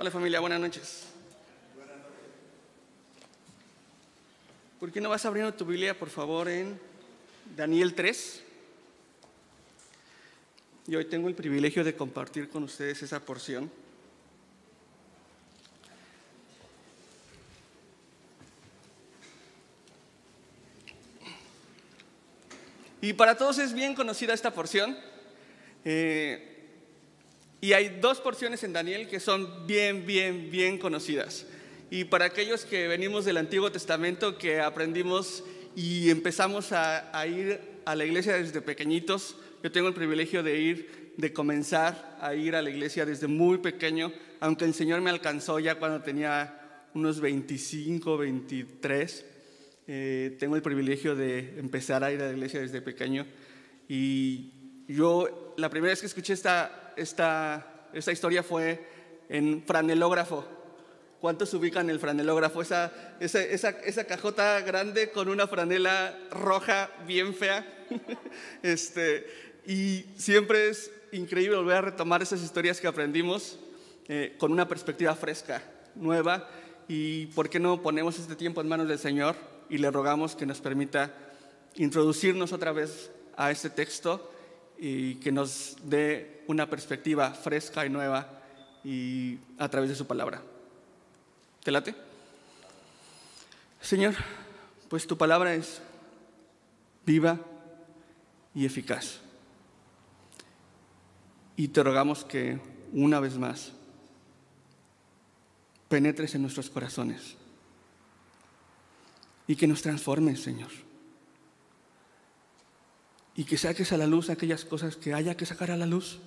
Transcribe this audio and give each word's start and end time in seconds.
Hola 0.00 0.12
familia, 0.12 0.38
buenas 0.38 0.60
noches. 0.60 1.06
¿Por 4.78 4.92
qué 4.92 5.00
no 5.00 5.08
vas 5.08 5.26
abriendo 5.26 5.52
tu 5.52 5.64
Biblia, 5.64 5.98
por 5.98 6.08
favor, 6.08 6.48
en 6.48 6.78
Daniel 7.56 7.94
3? 7.94 8.44
Y 10.86 10.94
hoy 10.94 11.04
tengo 11.06 11.26
el 11.26 11.34
privilegio 11.34 11.82
de 11.82 11.96
compartir 11.96 12.48
con 12.48 12.62
ustedes 12.62 13.02
esa 13.02 13.18
porción. 13.18 13.68
Y 23.00 23.14
para 23.14 23.36
todos 23.36 23.58
es 23.58 23.72
bien 23.72 23.96
conocida 23.96 24.32
esta 24.32 24.52
porción. 24.52 24.96
Eh, 25.84 26.57
y 27.60 27.72
hay 27.72 27.98
dos 28.00 28.20
porciones 28.20 28.62
en 28.62 28.72
Daniel 28.72 29.08
que 29.08 29.18
son 29.18 29.66
bien, 29.66 30.06
bien, 30.06 30.50
bien 30.50 30.78
conocidas. 30.78 31.46
Y 31.90 32.04
para 32.04 32.26
aquellos 32.26 32.64
que 32.64 32.86
venimos 32.86 33.24
del 33.24 33.36
Antiguo 33.36 33.72
Testamento, 33.72 34.38
que 34.38 34.60
aprendimos 34.60 35.42
y 35.74 36.10
empezamos 36.10 36.72
a, 36.72 37.26
ir 37.26 37.60
a 37.84 37.96
la 37.96 38.04
iglesia 38.04 38.34
desde 38.34 38.60
pequeñitos, 38.60 39.36
yo 39.62 39.72
tengo 39.72 39.88
el 39.88 39.94
privilegio 39.94 40.42
de 40.42 40.60
ir, 40.60 41.12
de 41.16 41.32
comenzar 41.32 42.18
a 42.20 42.34
ir 42.34 42.54
a 42.54 42.62
la 42.62 42.70
iglesia 42.70 43.04
desde 43.04 43.26
muy 43.26 43.58
pequeño, 43.58 44.12
aunque 44.38 44.64
el 44.64 44.74
Señor 44.74 45.00
me 45.00 45.10
alcanzó 45.10 45.58
ya 45.58 45.76
cuando 45.76 46.02
tenía 46.02 46.84
unos 46.94 47.20
25, 47.20 48.18
23. 48.18 49.24
Eh, 49.88 50.36
tengo 50.38 50.54
el 50.54 50.62
privilegio 50.62 51.16
de 51.16 51.58
empezar 51.58 52.04
a 52.04 52.12
ir 52.12 52.20
a 52.20 52.26
la 52.26 52.32
iglesia 52.32 52.60
desde 52.60 52.82
pequeño. 52.82 53.26
Y 53.88 54.52
yo, 54.86 55.54
la 55.56 55.70
primera 55.70 55.92
vez 55.92 56.00
que 56.00 56.06
escuché 56.06 56.34
esta, 56.34 56.87
esta, 56.98 57.66
historia 57.94 58.42
fue 58.42 58.84
en 59.28 59.62
franelógrafo. 59.66 60.44
¿Cuántos 61.20 61.52
ubican 61.54 61.90
el 61.90 61.98
franelógrafo? 61.98 62.62
Esa, 62.62 64.06
cajota 64.06 64.60
grande 64.60 65.10
con 65.10 65.28
una 65.28 65.46
franela 65.46 66.16
roja 66.30 66.90
bien 67.06 67.34
fea. 67.34 67.66
este, 68.62 69.26
y 69.66 70.04
siempre 70.16 70.68
es 70.68 70.90
increíble 71.12 71.56
volver 71.56 71.76
a 71.76 71.82
retomar 71.82 72.22
esas 72.22 72.42
historias 72.42 72.80
que 72.80 72.86
aprendimos 72.86 73.58
eh, 74.08 74.36
con 74.38 74.52
una 74.52 74.68
perspectiva 74.68 75.14
fresca, 75.14 75.62
nueva. 75.94 76.48
Y 76.88 77.26
por 77.26 77.50
qué 77.50 77.58
no 77.58 77.82
ponemos 77.82 78.18
este 78.18 78.36
tiempo 78.36 78.60
en 78.60 78.68
manos 78.68 78.88
del 78.88 78.98
Señor 78.98 79.36
y 79.68 79.78
le 79.78 79.90
rogamos 79.90 80.34
que 80.36 80.46
nos 80.46 80.60
permita 80.60 81.14
introducirnos 81.74 82.52
otra 82.52 82.72
vez 82.72 83.10
a 83.36 83.50
este 83.50 83.70
texto 83.70 84.32
y 84.78 85.16
que 85.16 85.32
nos 85.32 85.76
dé 85.82 86.44
una 86.46 86.70
perspectiva 86.70 87.32
fresca 87.32 87.84
y 87.84 87.90
nueva 87.90 88.40
y 88.84 89.38
a 89.58 89.68
través 89.68 89.90
de 89.90 89.96
su 89.96 90.06
palabra. 90.06 90.42
¿Te 91.62 91.72
late? 91.72 91.94
Señor, 93.80 94.14
pues 94.88 95.06
tu 95.06 95.18
palabra 95.18 95.54
es 95.54 95.80
viva 97.04 97.38
y 98.54 98.64
eficaz. 98.64 99.18
Y 101.56 101.68
te 101.68 101.82
rogamos 101.82 102.24
que 102.24 102.60
una 102.92 103.18
vez 103.18 103.36
más 103.36 103.72
penetres 105.88 106.34
en 106.34 106.42
nuestros 106.42 106.70
corazones 106.70 107.34
y 109.48 109.56
que 109.56 109.66
nos 109.66 109.82
transformes, 109.82 110.40
Señor 110.40 110.87
y 113.38 113.44
que 113.44 113.56
saques 113.56 113.92
a 113.92 113.96
la 113.96 114.08
luz 114.08 114.30
aquellas 114.30 114.64
cosas 114.64 114.96
que 114.96 115.14
haya 115.14 115.36
que 115.36 115.46
sacar 115.46 115.70
a 115.70 115.76
la 115.76 115.86
luz. 115.86 116.18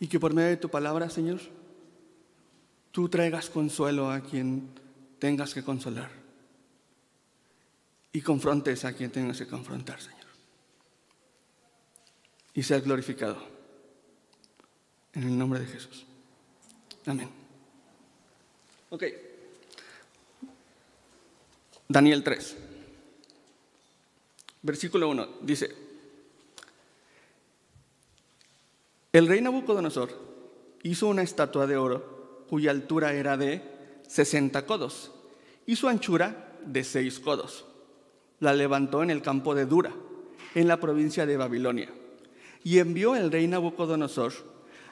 Y 0.00 0.08
que 0.08 0.18
por 0.18 0.34
medio 0.34 0.48
de 0.48 0.56
tu 0.56 0.68
palabra, 0.68 1.08
Señor, 1.08 1.40
tú 2.90 3.08
traigas 3.08 3.48
consuelo 3.48 4.10
a 4.10 4.20
quien 4.22 4.68
tengas 5.20 5.54
que 5.54 5.62
consolar. 5.62 6.10
Y 8.12 8.20
confrontes 8.20 8.84
a 8.84 8.94
quien 8.94 9.12
tengas 9.12 9.38
que 9.38 9.46
confrontar, 9.46 10.00
Señor. 10.00 10.26
Y 12.52 12.64
sea 12.64 12.80
glorificado. 12.80 13.40
En 15.12 15.22
el 15.22 15.38
nombre 15.38 15.60
de 15.60 15.66
Jesús. 15.66 16.04
Amén. 17.06 17.30
Ok. 18.90 19.04
Daniel 21.86 22.24
3 22.24 22.65
versículo 24.66 25.08
1, 25.08 25.28
dice, 25.42 25.74
el 29.12 29.28
rey 29.28 29.40
Nabucodonosor 29.40 30.10
hizo 30.82 31.06
una 31.06 31.22
estatua 31.22 31.66
de 31.66 31.76
oro 31.76 32.44
cuya 32.50 32.70
altura 32.70 33.14
era 33.14 33.36
de 33.36 33.62
60 34.08 34.66
codos 34.66 35.12
y 35.64 35.76
su 35.76 35.88
anchura 35.88 36.58
de 36.66 36.84
6 36.84 37.20
codos. 37.20 37.64
La 38.40 38.52
levantó 38.52 39.02
en 39.02 39.10
el 39.10 39.22
campo 39.22 39.54
de 39.54 39.64
Dura, 39.64 39.92
en 40.54 40.68
la 40.68 40.78
provincia 40.78 41.24
de 41.24 41.36
Babilonia, 41.36 41.88
y 42.62 42.78
envió 42.78 43.16
el 43.16 43.32
rey 43.32 43.46
Nabucodonosor 43.46 44.32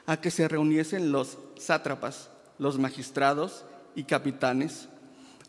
a 0.07 0.21
que 0.21 0.31
se 0.31 0.49
reuniesen 0.49 1.13
los 1.13 1.37
sátrapas, 1.57 2.31
los 2.59 2.79
magistrados 2.79 3.65
y 3.95 4.05
capitanes, 4.05 4.89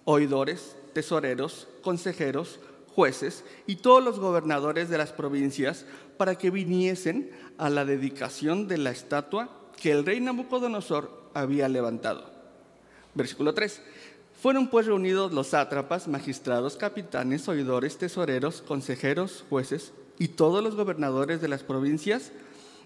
oidores, 0.04 0.76
tesoreros, 0.94 1.68
consejeros, 1.82 2.60
jueces 2.96 3.44
y 3.68 3.76
todos 3.76 4.04
los 4.04 4.20
gobernadores 4.20 4.90
de 4.90 4.98
las 4.98 5.12
provincias 5.12 5.86
para 6.18 6.36
que 6.36 6.50
viniesen 6.50 7.30
a 7.58 7.70
la 7.70 7.84
dedicación 7.84 8.68
de 8.68 8.78
la 8.78 8.92
estatua 8.92 9.50
que 9.82 9.92
el 9.92 10.06
rey 10.06 10.22
Nabucodonosor 10.22 11.30
había 11.34 11.68
levantado. 11.68 12.32
Versículo 13.14 13.54
3. 13.54 13.82
Fueron 14.42 14.70
pues 14.70 14.86
reunidos 14.86 15.34
los 15.34 15.48
sátrapas, 15.48 16.08
magistrados, 16.08 16.78
capitanes, 16.78 17.48
oidores, 17.48 17.98
tesoreros, 17.98 18.62
consejeros, 18.62 19.44
jueces 19.50 19.92
y 20.18 20.30
todos 20.30 20.64
los 20.64 20.76
gobernadores 20.76 21.42
de 21.42 21.50
las 21.50 21.64
provincias 21.64 22.32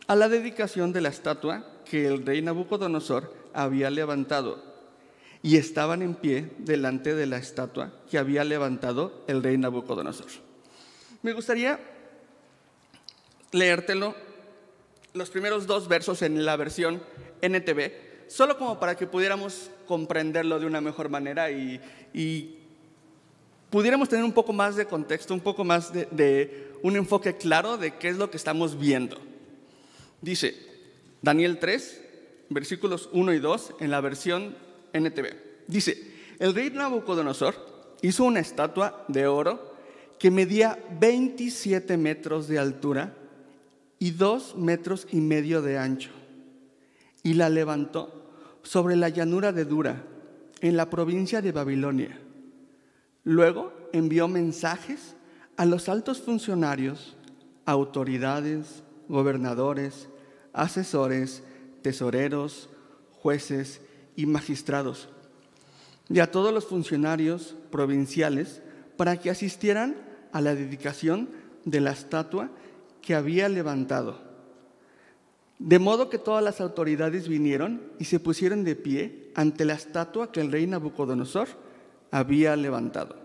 a 0.08 0.16
la 0.16 0.30
dedicación 0.30 0.92
de 0.92 1.02
la 1.02 1.10
estatua 1.10 1.66
que 1.86 2.08
el 2.08 2.26
rey 2.26 2.42
Nabucodonosor 2.42 3.32
había 3.54 3.92
levantado 3.92 4.69
y 5.42 5.58
estaban 5.58 6.02
en 6.02 6.16
pie 6.16 6.52
delante 6.58 7.16
de 7.16 7.26
la 7.26 7.38
estatua 7.38 7.94
que 8.10 8.18
había 8.18 8.44
levantado 8.44 9.24
el 9.28 9.42
rey 9.42 9.58
Nabucodonosor. 9.58 10.28
Me 11.22 11.34
gustaría 11.34 11.80
leértelo 13.52 14.16
los 15.14 15.30
primeros 15.30 15.66
dos 15.66 15.88
versos 15.88 16.22
en 16.22 16.46
la 16.46 16.56
versión 16.56 17.02
NTV, 17.42 18.28
solo 18.28 18.58
como 18.58 18.80
para 18.80 18.96
que 18.96 19.08
pudiéramos 19.08 19.72
comprenderlo 19.88 20.60
de 20.60 20.66
una 20.66 20.82
mejor 20.82 21.10
manera 21.10 21.50
y, 21.52 22.56
pudiéramos 23.70 24.10
tener 24.10 24.26
un 24.26 24.34
poco 24.34 24.52
más 24.52 24.76
de 24.76 24.86
contexto, 24.86 25.34
un 25.34 25.40
poco 25.40 25.64
más 25.64 25.94
de, 25.94 26.08
de 26.12 26.72
un 26.82 26.96
enfoque 26.96 27.38
claro 27.38 27.78
de 27.78 27.96
qué 27.98 28.10
es 28.10 28.18
lo 28.18 28.32
que 28.32 28.38
estamos 28.38 28.80
viendo. 28.80 29.18
Dice 30.22 30.56
Daniel 31.22 31.60
3, 31.60 32.02
versículos 32.50 33.10
1 33.12 33.34
y 33.34 33.40
2 33.40 33.76
en 33.80 33.92
la 33.92 34.02
versión 34.02 34.56
NTV. 34.94 35.28
Dice, 35.68 35.98
el 36.40 36.54
rey 36.54 36.70
Nabucodonosor 36.70 37.56
hizo 38.02 38.24
una 38.24 38.40
estatua 38.40 39.06
de 39.08 39.28
oro 39.28 39.74
que 40.18 40.32
medía 40.32 40.78
27 41.00 41.98
metros 41.98 42.48
de 42.48 42.60
altura 42.60 43.16
y 44.00 44.12
2 44.12 44.56
metros 44.56 45.08
y 45.12 45.18
medio 45.22 45.62
de 45.62 45.78
ancho, 45.78 46.12
y 47.24 47.34
la 47.34 47.50
levantó 47.50 48.32
sobre 48.64 48.96
la 48.96 49.10
llanura 49.10 49.52
de 49.52 49.66
Dura, 49.66 50.04
en 50.62 50.76
la 50.76 50.90
provincia 50.90 51.42
de 51.42 51.52
Babilonia. 51.52 52.20
Luego 53.24 53.74
envió 53.94 54.28
mensajes 54.28 55.16
a 55.58 55.66
los 55.66 55.90
altos 55.90 56.22
funcionarios, 56.22 57.16
autoridades, 57.66 58.84
gobernadores, 59.08 60.10
asesores, 60.54 61.44
tesoreros, 61.82 62.70
jueces 63.12 63.82
y 64.20 64.26
magistrados, 64.26 65.08
y 66.10 66.20
a 66.20 66.30
todos 66.30 66.54
los 66.54 66.66
funcionarios 66.66 67.56
provinciales 67.72 68.62
para 68.98 69.18
que 69.18 69.30
asistieran 69.30 69.96
a 70.34 70.42
la 70.42 70.56
dedicación 70.56 71.30
de 71.64 71.80
la 71.80 71.92
estatua 71.92 72.50
que 73.02 73.16
había 73.16 73.48
levantado. 73.48 74.20
De 75.58 75.80
modo 75.80 76.10
que 76.10 76.18
todas 76.18 76.44
las 76.44 76.60
autoridades 76.60 77.30
vinieron 77.30 77.82
y 77.98 78.04
se 78.04 78.20
pusieron 78.20 78.66
de 78.66 78.76
pie 78.76 79.32
ante 79.36 79.64
la 79.64 79.76
estatua 79.76 80.34
que 80.34 80.42
el 80.42 80.52
rey 80.52 80.68
Nabucodonosor 80.68 81.48
había 82.12 82.58
levantado. 82.58 83.16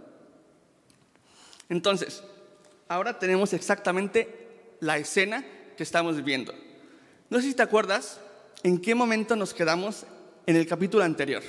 Entonces, 1.69 2.23
ahora 2.87 3.19
tenemos 3.19 3.53
exactamente 3.53 4.77
la 4.79 4.97
escena 4.99 5.45
que 5.77 5.83
estamos 5.83 6.23
viendo. 6.23 6.55
No 7.31 7.41
sé 7.41 7.49
si 7.49 7.55
te 7.55 7.63
acuerdas 7.63 8.21
en 8.63 8.79
qué 8.79 8.95
momento 8.95 9.35
nos 9.35 9.53
quedamos 9.53 10.07
en 10.47 10.57
el 10.57 10.67
capítulo 10.67 11.05
anterior. 11.05 11.43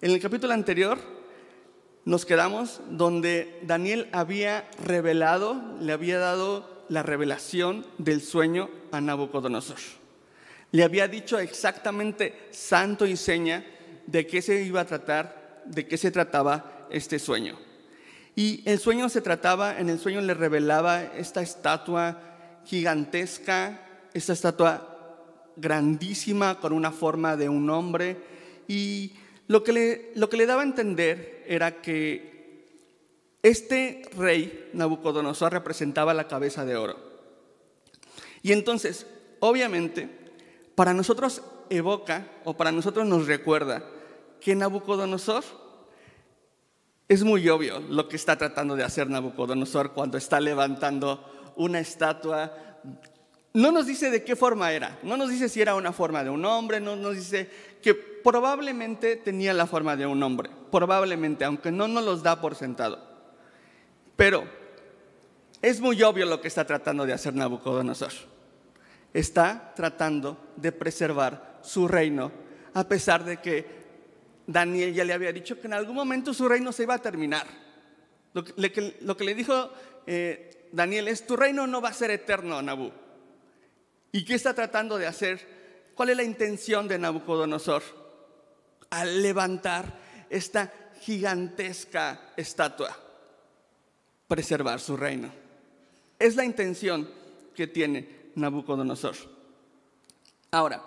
En 0.00 0.10
el 0.10 0.20
capítulo 0.20 0.52
anterior 0.52 0.98
nos 2.04 2.26
quedamos 2.26 2.80
donde 2.90 3.60
Daniel 3.62 4.08
había 4.12 4.68
revelado, 4.84 5.60
le 5.80 5.92
había 5.92 6.18
dado 6.18 6.84
la 6.88 7.02
revelación 7.02 7.86
del 7.98 8.20
sueño 8.20 8.70
a 8.92 9.00
Nabucodonosor. 9.00 9.78
le 10.72 10.82
había 10.82 11.08
dicho 11.08 11.38
exactamente 11.38 12.48
santo 12.50 13.06
y 13.06 13.16
seña 13.16 13.64
de 14.06 14.26
qué 14.26 14.42
se 14.42 14.62
iba 14.62 14.80
a 14.80 14.86
tratar, 14.86 15.62
de 15.64 15.86
qué 15.86 15.96
se 15.96 16.10
trataba 16.10 16.86
este 16.90 17.18
sueño. 17.18 17.58
Y 18.36 18.68
el 18.68 18.80
sueño 18.80 19.08
se 19.08 19.20
trataba, 19.20 19.78
en 19.78 19.88
el 19.88 20.00
sueño 20.00 20.20
le 20.20 20.34
revelaba 20.34 21.02
esta 21.04 21.40
estatua 21.40 22.20
gigantesca, 22.64 23.80
esta 24.12 24.32
estatua 24.32 24.93
grandísima 25.56 26.60
con 26.60 26.72
una 26.72 26.92
forma 26.92 27.36
de 27.36 27.48
un 27.48 27.68
hombre. 27.70 28.16
Y 28.68 29.12
lo 29.46 29.62
que 29.62 29.72
le, 29.72 30.12
lo 30.14 30.28
que 30.28 30.36
le 30.36 30.46
daba 30.46 30.62
a 30.62 30.64
entender 30.64 31.44
era 31.46 31.80
que 31.82 32.34
este 33.42 34.02
rey, 34.16 34.70
Nabucodonosor, 34.72 35.52
representaba 35.52 36.14
la 36.14 36.28
cabeza 36.28 36.64
de 36.64 36.76
oro. 36.76 36.96
Y 38.42 38.52
entonces, 38.52 39.06
obviamente, 39.40 40.08
para 40.74 40.94
nosotros 40.94 41.42
evoca 41.70 42.26
o 42.44 42.56
para 42.56 42.72
nosotros 42.72 43.06
nos 43.06 43.26
recuerda 43.26 43.84
que 44.40 44.54
Nabucodonosor 44.54 45.44
es 47.08 47.22
muy 47.22 47.48
obvio 47.48 47.80
lo 47.80 48.08
que 48.08 48.16
está 48.16 48.36
tratando 48.36 48.76
de 48.76 48.84
hacer 48.84 49.08
Nabucodonosor 49.10 49.92
cuando 49.92 50.16
está 50.16 50.40
levantando 50.40 51.52
una 51.56 51.80
estatua. 51.80 52.52
No 53.54 53.70
nos 53.70 53.86
dice 53.86 54.10
de 54.10 54.24
qué 54.24 54.34
forma 54.34 54.72
era, 54.72 54.98
no 55.04 55.16
nos 55.16 55.30
dice 55.30 55.48
si 55.48 55.62
era 55.62 55.76
una 55.76 55.92
forma 55.92 56.24
de 56.24 56.30
un 56.30 56.44
hombre, 56.44 56.80
no 56.80 56.96
nos 56.96 57.14
dice 57.14 57.48
que 57.80 57.94
probablemente 57.94 59.14
tenía 59.14 59.54
la 59.54 59.68
forma 59.68 59.94
de 59.94 60.06
un 60.06 60.20
hombre, 60.24 60.50
probablemente, 60.72 61.44
aunque 61.44 61.70
no 61.70 61.86
nos 61.86 62.04
los 62.04 62.24
da 62.24 62.40
por 62.40 62.56
sentado. 62.56 62.98
Pero 64.16 64.42
es 65.62 65.80
muy 65.80 66.02
obvio 66.02 66.26
lo 66.26 66.40
que 66.40 66.48
está 66.48 66.66
tratando 66.66 67.06
de 67.06 67.12
hacer 67.12 67.32
Nabucodonosor. 67.34 68.10
Está 69.12 69.72
tratando 69.76 70.36
de 70.56 70.72
preservar 70.72 71.60
su 71.62 71.86
reino, 71.86 72.32
a 72.72 72.88
pesar 72.88 73.24
de 73.24 73.36
que 73.36 73.84
Daniel 74.48 74.92
ya 74.92 75.04
le 75.04 75.12
había 75.12 75.32
dicho 75.32 75.60
que 75.60 75.68
en 75.68 75.74
algún 75.74 75.94
momento 75.94 76.34
su 76.34 76.48
reino 76.48 76.72
se 76.72 76.82
iba 76.82 76.94
a 76.94 76.98
terminar. 76.98 77.46
Lo 78.32 78.42
que, 78.42 79.24
le 79.24 79.34
dijo 79.36 79.70
eh, 80.08 80.68
Daniel 80.72 81.06
es, 81.06 81.24
tu 81.24 81.36
reino 81.36 81.68
no 81.68 81.80
va 81.80 81.90
a 81.90 81.94
ser 81.94 82.10
eterno, 82.10 82.60
Nabú. 82.60 82.90
¿Y 84.14 84.24
qué 84.24 84.34
está 84.34 84.54
tratando 84.54 84.96
de 84.96 85.08
hacer? 85.08 85.92
¿Cuál 85.94 86.10
es 86.10 86.16
la 86.16 86.22
intención 86.22 86.86
de 86.86 86.98
Nabucodonosor? 86.98 87.82
Al 88.90 89.20
levantar 89.20 89.98
esta 90.30 90.72
gigantesca 91.00 92.32
estatua, 92.36 92.96
preservar 94.28 94.80
su 94.80 94.96
reino. 94.96 95.30
Es 96.18 96.36
la 96.36 96.44
intención 96.44 97.10
que 97.54 97.66
tiene 97.66 98.30
Nabucodonosor. 98.36 99.16
Ahora, 100.52 100.80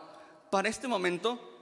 para 0.50 0.70
este 0.70 0.88
momento, 0.88 1.58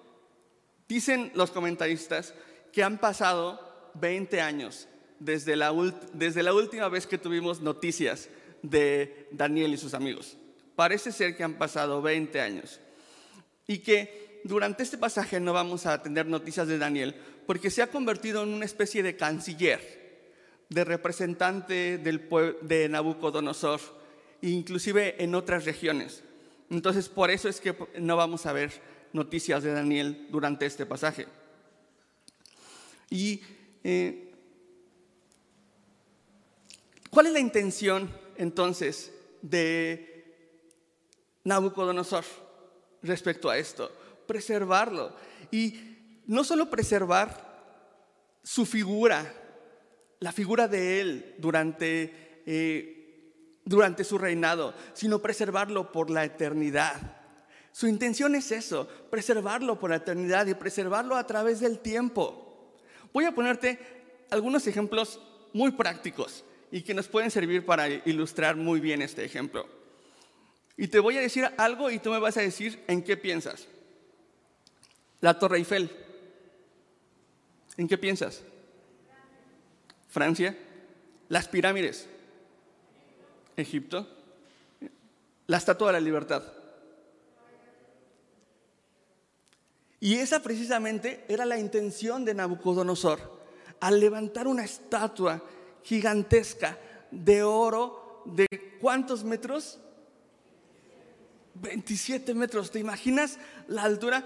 Dicen 0.88 1.31
los 1.33 1.50
comentaristas 1.50 2.33
que 2.71 2.83
han 2.83 3.00
pasado 3.00 3.59
20 3.95 4.39
años 4.39 4.88
desde 5.19 5.56
la, 5.56 5.73
desde 6.13 6.44
la 6.44 6.53
última 6.53 6.89
vez 6.89 7.07
que 7.07 7.18
tuvimos 7.18 7.61
noticias 7.61 8.29
de 8.61 9.27
Daniel 9.31 9.73
y 9.73 9.77
sus 9.77 9.94
amigos. 9.95 10.38
Parece 10.75 11.12
ser 11.12 11.36
que 11.36 11.44
han 11.44 11.56
pasado 11.56 12.01
20 12.01 12.39
años. 12.42 12.80
Y 13.68 13.80
que 13.80 14.42
durante 14.44 14.83
este 14.83 14.98
pasaje 14.98 15.39
no 15.39 15.54
vamos 15.54 15.86
a 15.86 16.01
tener 16.04 16.27
noticias 16.27 16.68
de 16.68 16.77
Daniel 16.77 17.16
porque 17.45 17.69
se 17.69 17.81
ha 17.81 17.88
convertido 17.88 18.44
en 18.44 18.50
una 18.50 18.66
especie 18.66 19.04
de 19.04 19.16
canciller, 19.16 20.31
de 20.69 20.83
representante 20.83 21.98
del 21.98 22.27
de 22.62 22.89
Nabucodonosor, 22.89 23.80
inclusive 24.42 25.24
en 25.24 25.36
otras 25.36 25.66
regiones. 25.66 26.24
Entonces, 26.69 27.10
por 27.10 27.30
eso 27.30 27.48
es 27.50 27.62
que 27.62 27.75
no 28.00 28.18
vamos 28.18 28.45
a 28.45 28.54
ver 28.54 28.71
noticias 29.13 29.63
de 29.63 29.74
Daniel 29.74 30.28
durante 30.30 30.66
este 30.66 30.86
pasaje. 30.86 31.28
Y 33.10 33.42
eh, 33.83 34.31
¿cuál 37.10 37.28
es 37.28 37.33
la 37.33 37.39
intención 37.39 38.12
entonces 38.38 39.13
de 39.42 40.14
Nabucodonosor 41.45 42.25
respecto 43.01 43.50
a 43.50 43.57
esto? 43.57 43.89
Preservarlo. 44.27 45.15
Y 45.51 46.21
no 46.25 46.44
solo 46.44 46.69
preservar 46.69 47.45
su 48.44 48.65
figura, 48.65 49.33
la 50.19 50.31
figura 50.31 50.68
de 50.68 51.01
él 51.01 51.36
durante, 51.38 52.42
eh, 52.45 53.62
durante 53.63 54.03
su 54.03 54.18
reinado, 54.18 54.74
sino 54.94 55.19
preservarlo 55.19 55.92
por 55.92 56.09
la 56.09 56.25
eternidad. 56.25 57.21
Su 57.71 57.88
intención 57.88 58.36
es 58.36 58.51
eso, 58.51 58.88
preservarlo 59.09 59.80
por 59.80 59.89
la 59.89 59.97
eternidad 59.97 60.47
y 60.47 60.53
preservarlo 60.53 61.15
a 61.15 61.27
través 61.27 61.59
del 61.59 61.80
tiempo. 61.80 62.75
Voy 63.13 63.25
a 63.25 63.36
ponerte 63.36 63.80
algunos 64.30 64.65
ejemplos 64.68 65.19
muy 65.53 65.71
prácticos 65.71 66.44
y 66.71 66.81
que 66.81 66.94
nos 66.94 67.07
pueden 67.07 67.31
servir 67.31 67.65
para 67.65 67.88
ilustrar 67.89 68.56
muy 68.56 68.80
bien 68.80 69.01
este 69.01 69.24
ejemplo. 69.24 69.68
Y 70.77 70.88
te 70.88 71.00
voy 71.00 71.18
a 71.18 71.22
decir 71.22 71.50
algo 71.57 71.89
y 71.89 72.00
tú 72.00 72.12
me 72.12 72.19
vas 72.19 72.38
a 72.38 72.42
decir 72.42 72.83
en 72.88 73.04
qué 73.04 73.16
piensas. 73.16 73.68
La 75.22 75.39
Torre 75.39 75.57
Eiffel. 75.57 75.89
¿En 77.77 77.88
qué 77.88 77.98
piensas? 77.98 78.44
Francia. 80.10 80.57
Las 81.30 81.48
pirámides. 81.48 82.07
Egipto. 83.56 84.07
La 85.48 85.57
Estatua 85.57 85.88
de 85.88 85.94
la 85.94 86.00
Libertad. 86.01 86.44
Y 90.00 90.16
esa 90.16 90.44
precisamente 90.44 91.25
era 91.28 91.45
la 91.45 91.57
intención 91.57 92.25
de 92.25 92.33
Nabucodonosor, 92.33 93.42
al 93.80 94.00
levantar 94.00 94.48
una 94.48 94.63
estatua 94.63 95.42
gigantesca 95.83 96.78
de 97.10 97.42
oro 97.42 98.21
de 98.25 98.45
cuántos 98.80 99.24
metros? 99.24 99.80
27 101.56 102.34
metros. 102.34 102.72
¿Te 102.72 102.80
imaginas 102.80 103.38
la 103.68 103.84
altura? 103.84 104.24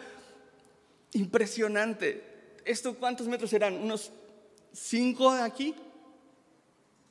Impresionante. 1.14 2.24
¿Esto 2.66 2.96
cuántos 2.96 3.28
metros 3.28 3.54
eran? 3.54 3.76
¿Unos 3.76 4.12
5 4.74 5.31
aquí? 5.31 5.76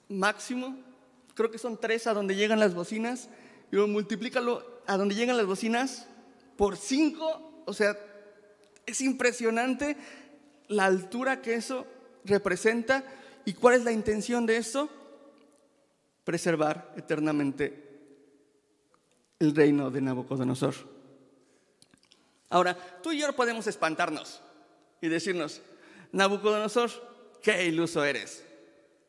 Máximo. 0.08 0.76
Creo 1.34 1.50
que 1.50 1.58
son 1.58 1.78
3 1.78 2.06
a 2.08 2.14
donde 2.14 2.36
llegan 2.36 2.60
las 2.60 2.74
bocinas. 2.74 3.28
Y 3.72 3.76
multiplícalo 3.76 4.82
a 4.86 4.96
donde 4.96 5.14
llegan 5.14 5.36
las 5.36 5.46
bocinas 5.46 6.06
por 6.56 6.76
5. 6.76 7.62
O 7.66 7.72
sea, 7.72 7.96
es 8.86 9.00
impresionante 9.00 9.96
la 10.68 10.86
altura 10.86 11.40
que 11.42 11.54
eso 11.54 11.86
representa 12.24 13.04
y 13.44 13.54
cuál 13.54 13.74
es 13.74 13.84
la 13.84 13.92
intención 13.92 14.46
de 14.46 14.56
eso. 14.56 14.88
Preservar 16.24 16.92
eternamente 16.96 17.87
el 19.38 19.54
reino 19.54 19.90
de 19.90 20.00
Nabucodonosor. 20.00 20.74
Ahora, 22.50 22.76
tú 23.02 23.12
y 23.12 23.20
yo 23.20 23.32
podemos 23.34 23.66
espantarnos 23.66 24.40
y 25.00 25.08
decirnos, 25.08 25.60
Nabucodonosor, 26.12 26.90
qué 27.42 27.66
iluso 27.66 28.04
eres, 28.04 28.44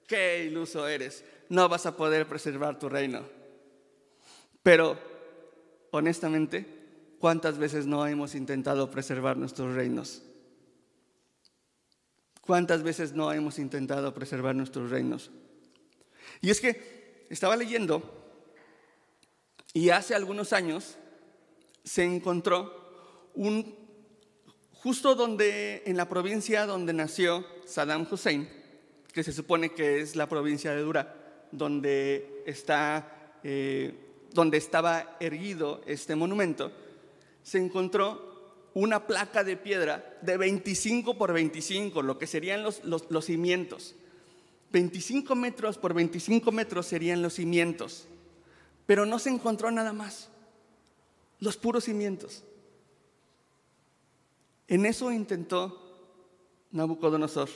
qué 0.08 0.46
iluso 0.46 0.88
eres, 0.88 1.24
no 1.50 1.70
vas 1.70 1.86
a 1.86 1.96
poder 1.96 2.28
preservar 2.28 2.78
tu 2.78 2.90
reino. 2.90 3.24
Pero, 4.62 5.00
honestamente, 5.92 6.80
¿Cuántas 7.20 7.58
veces 7.58 7.86
no 7.86 8.08
hemos 8.08 8.34
intentado 8.34 8.90
preservar 8.90 9.36
nuestros 9.36 9.76
reinos? 9.76 10.24
¿Cuántas 12.42 12.82
veces 12.82 13.12
no 13.12 13.32
hemos 13.34 13.60
intentado 13.60 14.14
preservar 14.14 14.56
nuestros 14.56 14.90
reinos? 14.90 15.30
Y 16.42 16.50
es 16.50 16.62
que 16.62 17.28
estaba 17.30 17.58
leyendo 17.58 18.19
y 19.74 19.90
hace 19.90 20.16
algunos 20.16 20.54
años 20.54 20.98
se 21.84 22.04
encontró 22.04 23.30
un 23.36 23.76
justo 24.74 25.16
donde 25.16 25.84
en 25.86 25.98
la 25.98 26.08
provincia 26.08 26.66
donde 26.66 26.94
nació 26.94 27.46
Saddam 27.66 28.08
Hussein, 28.10 28.50
que 29.14 29.24
se 29.24 29.32
supone 29.32 29.74
que 29.74 30.02
es 30.02 30.16
la 30.16 30.28
provincia 30.28 30.72
de 30.74 30.82
Dura, 30.82 31.16
donde 31.52 32.44
está 32.46 33.38
eh, 33.44 33.94
donde 34.34 34.58
estaba 34.58 35.18
erguido 35.20 35.82
este 35.86 36.16
monumento, 36.16 36.72
se 37.44 37.58
encontró 37.58 38.70
una 38.74 39.08
placa 39.08 39.44
de 39.44 39.58
piedra 39.58 40.18
de 40.22 40.38
25 40.38 41.18
por 41.18 41.34
25, 41.34 42.02
lo 42.02 42.20
que 42.20 42.28
serían 42.28 42.64
los, 42.64 42.84
los, 42.84 43.26
cimientos. 43.26 43.96
25 44.72 45.36
metros 45.36 45.78
por 45.78 45.94
25 45.94 46.52
metros 46.52 46.86
serían 46.86 47.22
los 47.22 47.34
cimientos, 47.34 48.08
pero 48.90 49.06
no 49.06 49.20
se 49.20 49.30
encontró 49.30 49.70
nada 49.70 49.94
más, 49.94 50.30
los 51.40 51.58
puros 51.58 51.84
cimientos. 51.84 52.44
En 54.68 54.84
eso 54.84 55.12
intentó 55.12 55.80
Nabucodonosor 56.72 57.50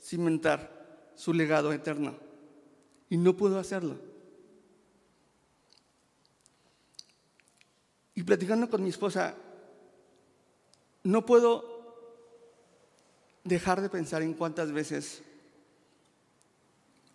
cimentar 0.00 1.12
su 1.16 1.34
legado 1.34 1.70
eterno 1.70 2.16
y 3.10 3.18
no 3.18 3.36
pudo 3.36 3.58
hacerlo. 3.58 3.98
Y 8.14 8.22
platicando 8.22 8.70
con 8.70 8.82
mi 8.82 8.88
esposa, 8.88 9.34
no 11.02 11.26
puedo 11.26 12.24
dejar 13.44 13.82
de 13.82 13.90
pensar 13.90 14.22
en 14.22 14.32
cuántas 14.32 14.72
veces 14.72 15.22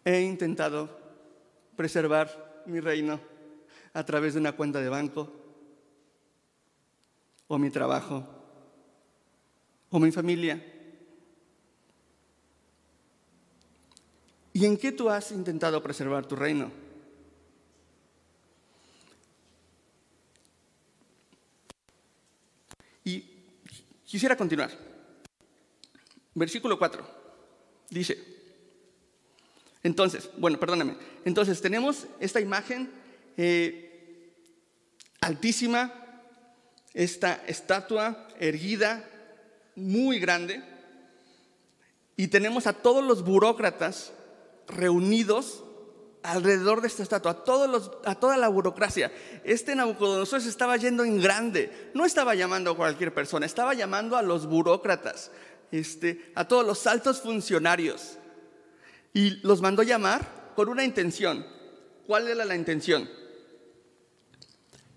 he 0.06 0.22
intentado 0.22 0.88
preservar 1.75 2.62
mi 2.68 2.79
reino 2.79 3.38
a 3.93 4.05
través 4.05 4.34
de 4.34 4.39
una 4.39 4.53
cuenta 4.53 4.81
de 4.81 4.89
banco 4.89 5.31
o 7.48 7.58
mi 7.58 7.69
trabajo 7.69 8.27
o 9.89 10.00
mi 10.00 10.12
familia. 10.12 10.63
¿Y 14.53 14.65
en 14.65 14.77
qué 14.77 14.91
tú 14.91 15.10
has 15.10 15.31
intentado 15.31 15.81
preservar 15.81 16.25
tu 16.25 16.36
reino? 16.36 16.72
Y 23.03 23.24
quisiera 24.05 24.36
continuar. 24.36 24.72
Versículo 26.36 26.77
4. 26.77 27.19
Dice, 27.89 28.17
entonces, 29.81 30.29
bueno, 30.38 30.60
perdóname, 30.60 30.96
entonces 31.25 31.60
tenemos 31.62 32.05
esta 32.19 32.39
imagen 32.39 32.91
eh, 33.41 34.36
altísima, 35.22 35.93
esta 36.93 37.41
estatua 37.48 38.27
erguida, 38.38 39.08
muy 39.77 40.19
grande, 40.19 40.62
y 42.17 42.27
tenemos 42.27 42.67
a 42.67 42.74
todos 42.74 43.01
los 43.01 43.24
burócratas 43.24 44.12
reunidos 44.67 45.63
alrededor 46.22 46.81
de 46.81 46.89
esta 46.89 47.01
estatua, 47.01 47.31
a, 47.31 47.43
todos 47.46 47.69
los, 47.69 47.91
a 48.03 48.15
toda 48.15 48.36
la 48.36 48.50
burocracia. 48.50 49.10
Este 49.46 49.74
Nabucodonosor 49.74 50.41
se 50.41 50.50
estaba 50.50 50.75
yendo 50.75 51.05
en 51.05 51.22
grande, 51.22 51.91
no 51.93 52.05
estaba 52.05 52.36
llamando 52.36 52.72
a 52.72 52.75
cualquier 52.75 53.13
persona, 53.13 53.46
estaba 53.46 53.74
llamando 53.74 54.17
a 54.17 54.22
los 54.22 54.48
burócratas, 54.48 55.31
este, 55.72 56.29
a 56.36 56.46
todos 56.46 56.65
los 56.65 56.86
altos 56.88 57.22
funcionarios. 57.22 58.17
Y 59.13 59.39
los 59.48 59.62
mandó 59.62 59.81
llamar 59.81 60.51
con 60.58 60.67
una 60.67 60.84
intención. 60.84 61.46
¿Cuál 62.05 62.27
era 62.27 62.43
la 62.43 62.58
intención? 62.58 63.10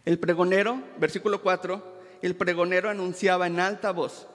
El 0.05 0.19
pregonero, 0.19 0.83
versículo 0.99 1.43
4, 1.43 1.83
el 2.23 2.37
pregonero 2.37 2.91
anunciaba 2.91 3.47
en 3.47 3.61
alta 3.61 3.93
voz, 3.93 4.27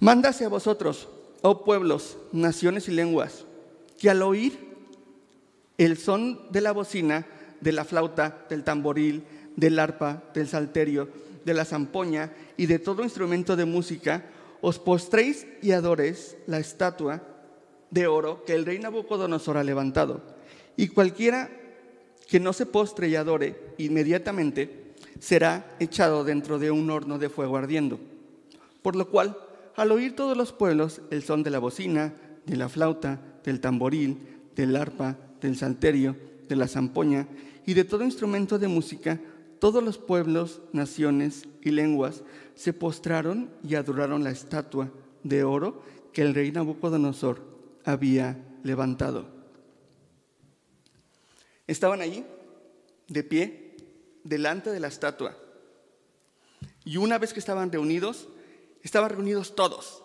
mándase 0.00 0.44
a 0.44 0.48
vosotros, 0.48 1.08
oh 1.42 1.64
pueblos, 1.64 2.16
naciones 2.32 2.88
y 2.88 2.92
lenguas, 2.92 3.44
que 3.98 4.10
al 4.10 4.22
oír 4.22 4.58
el 5.78 5.96
son 5.96 6.50
de 6.50 6.60
la 6.60 6.72
bocina, 6.72 7.26
de 7.60 7.72
la 7.72 7.84
flauta, 7.84 8.46
del 8.48 8.64
tamboril, 8.64 9.24
del 9.56 9.78
arpa, 9.78 10.22
del 10.34 10.48
salterio, 10.48 11.08
de 11.44 11.54
la 11.54 11.64
zampoña 11.64 12.32
y 12.56 12.66
de 12.66 12.78
todo 12.78 13.02
instrumento 13.02 13.56
de 13.56 13.64
música, 13.64 14.24
os 14.60 14.78
postréis 14.78 15.46
y 15.62 15.70
adoréis 15.70 16.36
la 16.46 16.58
estatua 16.58 17.22
de 17.90 18.06
oro 18.06 18.44
que 18.44 18.54
el 18.54 18.66
rey 18.66 18.78
Nabucodonosor 18.78 19.56
ha 19.56 19.64
levantado. 19.64 20.20
Y 20.76 20.88
cualquiera 20.88 21.50
que 22.28 22.40
no 22.40 22.52
se 22.52 22.66
postre 22.66 23.08
y 23.08 23.16
adore 23.16 23.67
inmediatamente 23.78 24.94
será 25.20 25.76
echado 25.80 26.24
dentro 26.24 26.58
de 26.58 26.70
un 26.70 26.90
horno 26.90 27.18
de 27.18 27.28
fuego 27.28 27.56
ardiendo. 27.56 27.98
Por 28.82 28.96
lo 28.96 29.08
cual, 29.08 29.36
al 29.76 29.92
oír 29.92 30.14
todos 30.14 30.36
los 30.36 30.52
pueblos 30.52 31.00
el 31.10 31.22
son 31.22 31.42
de 31.42 31.50
la 31.50 31.58
bocina, 31.58 32.14
de 32.46 32.56
la 32.56 32.68
flauta, 32.68 33.20
del 33.44 33.60
tamboril, 33.60 34.18
del 34.54 34.76
arpa, 34.76 35.16
del 35.40 35.56
salterio, 35.56 36.16
de 36.48 36.56
la 36.56 36.66
zampoña 36.66 37.28
y 37.66 37.74
de 37.74 37.84
todo 37.84 38.04
instrumento 38.04 38.58
de 38.58 38.68
música, 38.68 39.20
todos 39.58 39.82
los 39.82 39.98
pueblos, 39.98 40.60
naciones 40.72 41.46
y 41.62 41.70
lenguas 41.70 42.22
se 42.54 42.72
postraron 42.72 43.50
y 43.62 43.74
adoraron 43.74 44.24
la 44.24 44.30
estatua 44.30 44.90
de 45.22 45.44
oro 45.44 45.82
que 46.12 46.22
el 46.22 46.34
rey 46.34 46.50
Nabucodonosor 46.50 47.40
había 47.84 48.36
levantado. 48.62 49.26
Estaban 51.66 52.00
allí, 52.00 52.24
de 53.08 53.22
pie, 53.22 53.67
delante 54.28 54.70
de 54.70 54.80
la 54.80 54.88
estatua. 54.88 55.36
Y 56.84 56.96
una 56.96 57.18
vez 57.18 57.32
que 57.32 57.40
estaban 57.40 57.72
reunidos, 57.72 58.28
estaban 58.82 59.10
reunidos 59.10 59.54
todos, 59.54 60.02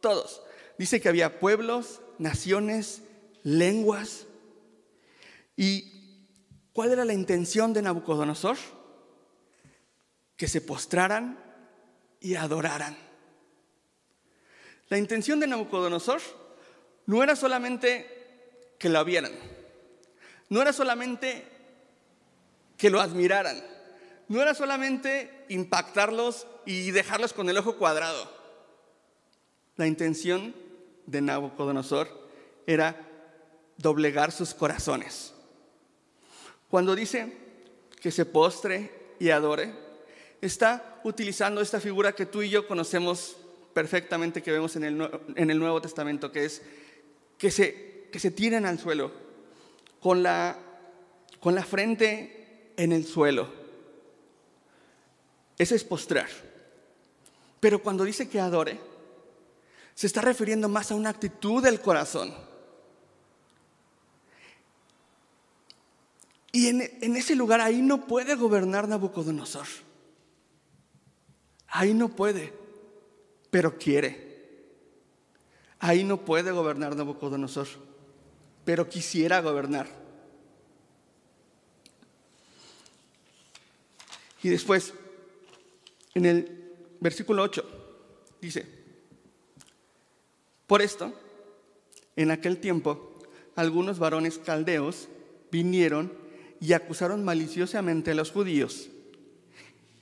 todos. 0.00 0.42
Dice 0.78 1.00
que 1.00 1.08
había 1.08 1.38
pueblos, 1.40 2.00
naciones, 2.18 3.02
lenguas. 3.42 4.26
¿Y 5.56 6.24
cuál 6.72 6.92
era 6.92 7.04
la 7.04 7.14
intención 7.14 7.72
de 7.72 7.82
Nabucodonosor? 7.82 8.56
Que 10.36 10.48
se 10.48 10.60
postraran 10.60 11.38
y 12.20 12.34
adoraran. 12.34 12.96
La 14.88 14.98
intención 14.98 15.40
de 15.40 15.46
Nabucodonosor 15.46 16.20
no 17.06 17.22
era 17.22 17.34
solamente 17.36 18.74
que 18.78 18.88
lo 18.88 19.04
vieran, 19.04 19.32
no 20.48 20.60
era 20.60 20.72
solamente 20.72 21.55
que 22.76 22.90
lo 22.90 23.00
admiraran, 23.00 23.62
no 24.28 24.42
era 24.42 24.54
solamente 24.54 25.44
impactarlos 25.48 26.46
y 26.64 26.90
dejarlos 26.90 27.32
con 27.32 27.48
el 27.48 27.58
ojo 27.58 27.76
cuadrado. 27.76 28.30
La 29.76 29.86
intención 29.86 30.54
de 31.06 31.20
Nabucodonosor 31.20 32.08
era 32.66 33.08
doblegar 33.76 34.32
sus 34.32 34.54
corazones. 34.54 35.32
Cuando 36.68 36.96
dice 36.96 37.36
que 38.00 38.10
se 38.10 38.26
postre 38.26 38.90
y 39.20 39.30
adore, 39.30 39.72
está 40.40 41.00
utilizando 41.04 41.60
esta 41.60 41.80
figura 41.80 42.12
que 42.12 42.26
tú 42.26 42.42
y 42.42 42.50
yo 42.50 42.66
conocemos 42.66 43.36
perfectamente, 43.72 44.42
que 44.42 44.52
vemos 44.52 44.74
en 44.76 44.84
el, 44.84 45.58
Nuevo 45.58 45.80
Testamento, 45.80 46.32
que 46.32 46.46
es 46.46 46.62
que 47.38 47.50
se, 47.50 48.08
que 48.10 48.18
se 48.18 48.30
tiren 48.30 48.64
al 48.64 48.78
suelo 48.78 49.12
con 50.00 50.22
la, 50.22 50.58
con 51.40 51.54
la 51.54 51.62
frente 51.62 52.35
en 52.76 52.92
el 52.92 53.06
suelo. 53.06 53.48
Ese 55.58 55.74
es 55.74 55.84
postrar. 55.84 56.28
Pero 57.60 57.82
cuando 57.82 58.04
dice 58.04 58.28
que 58.28 58.40
adore, 58.40 58.78
se 59.94 60.06
está 60.06 60.20
refiriendo 60.20 60.68
más 60.68 60.90
a 60.90 60.94
una 60.94 61.10
actitud 61.10 61.62
del 61.62 61.80
corazón. 61.80 62.34
Y 66.52 66.68
en, 66.68 66.82
en, 67.00 67.16
ese 67.16 67.34
lugar 67.34 67.60
ahí 67.60 67.82
no 67.82 68.06
puede 68.06 68.34
gobernar 68.34 68.88
Nabucodonosor. 68.88 69.66
Ahí 71.68 71.92
no 71.92 72.08
puede, 72.08 72.52
pero 73.50 73.76
quiere. 73.76 74.26
Ahí 75.78 76.04
no 76.04 76.24
puede 76.24 76.52
gobernar 76.52 76.96
Nabucodonosor, 76.96 77.66
pero 78.64 78.88
quisiera 78.88 79.40
gobernar. 79.40 80.05
Y 84.42 84.48
después, 84.48 84.92
en 86.14 86.26
el 86.26 86.74
versículo 87.00 87.42
8, 87.42 87.64
dice, 88.40 88.66
por 90.66 90.82
esto, 90.82 91.12
en 92.16 92.30
aquel 92.30 92.58
tiempo, 92.58 93.18
algunos 93.54 93.98
varones 93.98 94.38
caldeos 94.38 95.08
vinieron 95.50 96.12
y 96.60 96.72
acusaron 96.72 97.24
maliciosamente 97.24 98.10
a 98.10 98.14
los 98.14 98.32
judíos. 98.32 98.88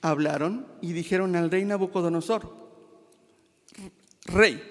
Hablaron 0.00 0.66
y 0.80 0.92
dijeron 0.92 1.34
al 1.36 1.50
rey 1.50 1.64
Nabucodonosor, 1.64 2.64
Rey, 4.26 4.62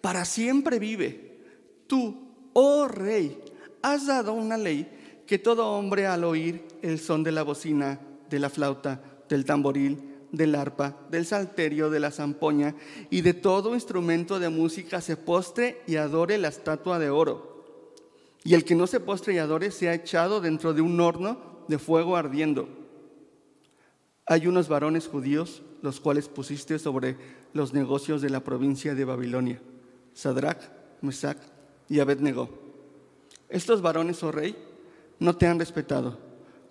para 0.00 0.24
siempre 0.24 0.78
vive. 0.78 1.38
Tú, 1.86 2.50
oh 2.54 2.88
rey, 2.88 3.38
has 3.82 4.06
dado 4.06 4.32
una 4.32 4.56
ley 4.56 5.22
que 5.26 5.38
todo 5.38 5.72
hombre 5.72 6.06
al 6.06 6.24
oír 6.24 6.64
el 6.82 6.98
son 6.98 7.22
de 7.22 7.32
la 7.32 7.42
bocina, 7.42 8.00
de 8.30 8.38
la 8.38 8.50
flauta, 8.50 9.00
del 9.28 9.44
tamboril, 9.44 10.14
del 10.32 10.54
arpa, 10.54 10.96
del 11.10 11.26
salterio, 11.26 11.90
de 11.90 12.00
la 12.00 12.10
zampoña 12.10 12.74
y 13.10 13.20
de 13.20 13.34
todo 13.34 13.74
instrumento 13.74 14.38
de 14.38 14.48
música 14.48 15.00
se 15.00 15.16
postre 15.16 15.82
y 15.86 15.96
adore 15.96 16.38
la 16.38 16.48
estatua 16.48 16.98
de 16.98 17.10
oro. 17.10 17.54
Y 18.42 18.54
el 18.54 18.64
que 18.64 18.74
no 18.74 18.86
se 18.86 19.00
postre 19.00 19.34
y 19.34 19.38
adore 19.38 19.70
sea 19.70 19.94
echado 19.94 20.40
dentro 20.40 20.74
de 20.74 20.82
un 20.82 21.00
horno 21.00 21.38
de 21.68 21.78
fuego 21.78 22.16
ardiendo. 22.16 22.68
Hay 24.26 24.46
unos 24.46 24.68
varones 24.68 25.06
judíos, 25.06 25.62
los 25.82 26.00
cuales 26.00 26.28
pusiste 26.28 26.78
sobre 26.78 27.16
los 27.52 27.72
negocios 27.72 28.22
de 28.22 28.30
la 28.30 28.40
provincia 28.40 28.94
de 28.94 29.04
Babilonia, 29.04 29.60
Sadrach, 30.12 30.60
Mesach 31.00 31.38
y 31.88 32.00
Abednego. 32.00 32.48
Estos 33.48 33.82
varones, 33.82 34.22
oh 34.22 34.32
rey, 34.32 34.56
no 35.18 35.36
te 35.36 35.46
han 35.46 35.58
respetado, 35.58 36.18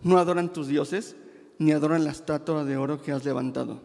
no 0.02 0.18
adoran 0.18 0.52
tus 0.52 0.68
dioses, 0.68 1.16
ni 1.60 1.72
adoran 1.72 2.04
la 2.04 2.12
estatua 2.12 2.64
de 2.64 2.78
oro 2.78 3.02
que 3.02 3.12
has 3.12 3.24
levantado. 3.26 3.82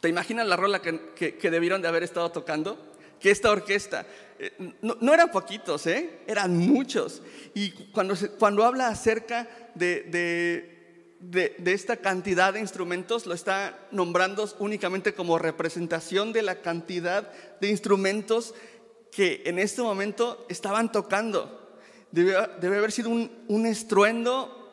¿Te 0.00 0.08
imaginas 0.08 0.46
la 0.46 0.56
rola 0.56 0.82
que, 0.82 1.38
debieron 1.50 1.80
de 1.80 1.88
haber 1.88 2.02
estado 2.02 2.30
tocando? 2.30 2.76
Que 3.18 3.30
esta 3.30 3.50
orquesta, 3.50 4.04
eh, 4.38 4.52
no, 4.82 5.14
eran 5.14 5.30
poquitos, 5.30 5.86
¿eh? 5.86 6.18
eran 6.26 6.58
muchos. 6.58 7.22
Y 7.54 7.70
cuando, 7.70 8.14
cuando 8.38 8.64
habla 8.64 8.88
acerca 8.88 9.48
de, 9.74 10.02
de, 11.20 11.72
esta 11.72 11.96
cantidad 11.96 12.52
de 12.52 12.60
instrumentos 12.60 13.24
lo 13.24 13.34
está 13.34 13.78
nombrando 13.92 14.46
únicamente 14.58 15.14
como 15.14 15.38
representación 15.38 16.32
de 16.32 16.42
la 16.42 16.60
cantidad 16.60 17.30
de 17.60 17.70
instrumentos 17.70 18.54
que 19.10 19.42
en 19.46 19.58
este 19.58 19.80
momento 19.80 20.44
estaban 20.50 20.92
tocando. 20.92 21.78
Debe, 22.10 22.36
haber 22.36 22.92
sido 22.92 23.10
un, 23.10 23.30
un 23.48 23.66
estruendo 23.66 24.63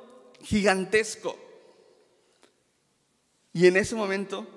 gigantesco. 0.43 1.37
Y 3.53 3.67
en 3.67 3.77
ese 3.77 3.95
momento, 3.95 4.47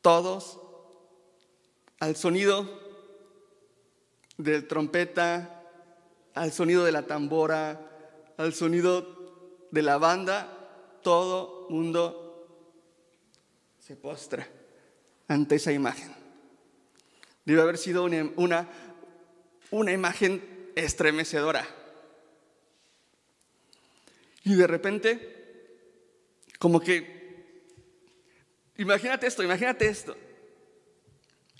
todos, 0.00 0.60
al 2.00 2.16
sonido 2.16 2.68
de 4.36 4.62
trompeta, 4.62 5.62
al 6.34 6.52
sonido 6.52 6.84
de 6.84 6.92
la 6.92 7.06
tambora, 7.06 7.88
al 8.36 8.54
sonido 8.54 9.68
de 9.70 9.82
la 9.82 9.98
banda, 9.98 11.00
todo 11.02 11.66
mundo 11.68 12.24
se 13.78 13.96
postra 13.96 14.48
ante 15.28 15.56
esa 15.56 15.72
imagen. 15.72 16.14
Debe 17.44 17.62
haber 17.62 17.78
sido 17.78 18.04
una, 18.04 18.68
una, 19.70 19.92
imagen 19.92 20.70
estremecedora. 20.76 21.66
Y 24.48 24.54
de 24.54 24.66
repente, 24.66 25.68
como 26.58 26.80
que, 26.80 27.62
imagínate 28.78 29.26
esto, 29.26 29.42
imagínate 29.42 29.86
esto. 29.86 30.16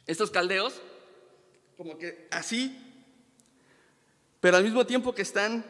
Estos 0.07 0.31
caldeos, 0.31 0.81
como 1.77 1.99
que 1.99 2.27
así, 2.31 2.75
pero 4.41 4.57
al 4.57 4.65
mismo 4.65 4.87
tiempo 4.87 5.15
que 5.15 5.21
están, 5.21 5.67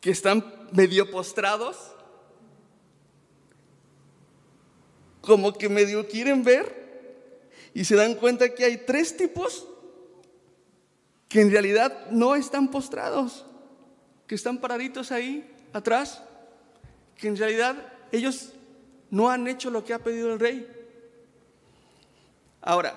que 0.00 0.10
están 0.10 0.68
medio 0.72 1.08
postrados, 1.08 1.94
como 5.20 5.52
que 5.52 5.68
medio 5.68 6.08
quieren 6.08 6.42
ver 6.42 7.46
y 7.74 7.84
se 7.84 7.94
dan 7.94 8.16
cuenta 8.16 8.52
que 8.56 8.64
hay 8.64 8.78
tres 8.78 9.16
tipos 9.16 9.68
que 11.28 11.42
en 11.42 11.52
realidad 11.52 12.10
no 12.10 12.34
están 12.34 12.72
postrados, 12.72 13.46
que 14.26 14.34
están 14.34 14.60
paraditos 14.60 15.12
ahí 15.12 15.48
atrás, 15.72 16.22
que 17.16 17.28
en 17.28 17.36
realidad 17.36 17.76
ellos 18.10 18.52
no 19.10 19.30
han 19.30 19.46
hecho 19.46 19.70
lo 19.70 19.84
que 19.84 19.94
ha 19.94 19.98
pedido 19.98 20.32
el 20.32 20.40
rey. 20.40 20.66
Ahora, 22.60 22.94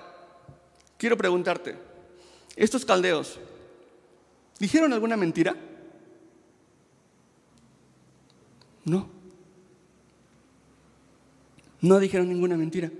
quiero 0.96 1.16
preguntarte, 1.16 1.76
¿estos 2.54 2.84
caldeos 2.84 3.38
dijeron 4.58 4.92
alguna 4.92 5.16
mentira? 5.16 5.56
No. 8.84 9.10
No 11.80 11.98
dijeron 11.98 12.28
ninguna 12.28 12.56
mentira. 12.56 12.90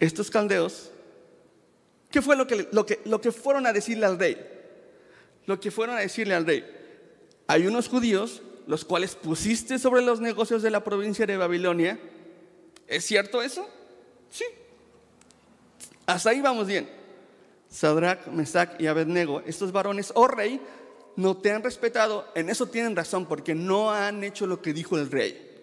Estos 0.00 0.30
caldeos, 0.30 0.90
¿qué 2.10 2.20
fue 2.20 2.36
lo 2.36 2.46
que, 2.46 2.68
lo, 2.72 2.84
que, 2.84 3.00
lo 3.04 3.20
que 3.20 3.32
fueron 3.32 3.66
a 3.66 3.72
decirle 3.72 4.06
al 4.06 4.18
rey? 4.18 4.36
Lo 5.46 5.58
que 5.60 5.70
fueron 5.70 5.96
a 5.96 6.00
decirle 6.00 6.34
al 6.34 6.44
rey. 6.44 6.83
Hay 7.46 7.66
unos 7.66 7.88
judíos 7.88 8.42
los 8.66 8.84
cuales 8.84 9.14
pusiste 9.14 9.78
sobre 9.78 10.02
los 10.02 10.20
negocios 10.20 10.62
de 10.62 10.70
la 10.70 10.82
provincia 10.82 11.26
de 11.26 11.36
Babilonia. 11.36 11.98
¿Es 12.86 13.04
cierto 13.04 13.42
eso? 13.42 13.68
Sí. 14.30 14.44
Hasta 16.06 16.30
ahí 16.30 16.40
vamos 16.40 16.66
bien. 16.66 16.88
Sadrach, 17.68 18.26
Mesach 18.28 18.80
y 18.80 18.86
Abednego, 18.86 19.42
estos 19.46 19.72
varones, 19.72 20.12
oh 20.14 20.28
rey, 20.28 20.60
no 21.16 21.36
te 21.36 21.50
han 21.50 21.62
respetado. 21.62 22.26
En 22.34 22.48
eso 22.48 22.66
tienen 22.66 22.96
razón, 22.96 23.26
porque 23.26 23.54
no 23.54 23.90
han 23.90 24.22
hecho 24.24 24.46
lo 24.46 24.62
que 24.62 24.72
dijo 24.72 24.96
el 24.96 25.10
rey 25.10 25.54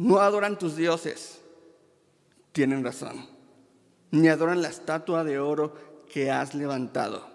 no 0.00 0.18
adoran 0.18 0.58
tus 0.58 0.76
dioses, 0.76 1.40
tienen 2.52 2.82
razón, 2.82 3.28
ni 4.10 4.28
adoran 4.28 4.62
la 4.62 4.68
estatua 4.68 5.24
de 5.24 5.38
oro 5.38 5.74
que 6.10 6.30
has 6.30 6.54
levantado. 6.54 7.29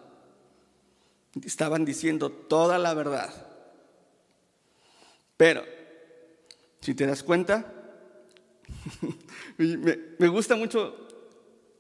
Estaban 1.44 1.84
diciendo 1.84 2.32
toda 2.32 2.78
la 2.78 2.94
verdad. 2.94 3.34
Pero, 5.38 5.66
si 6.80 6.96
te 6.96 7.06
das 7.06 7.24
cuenta, 7.24 7.74
me, 9.58 10.28
gusta 10.28 10.56
mucho 10.56 11.08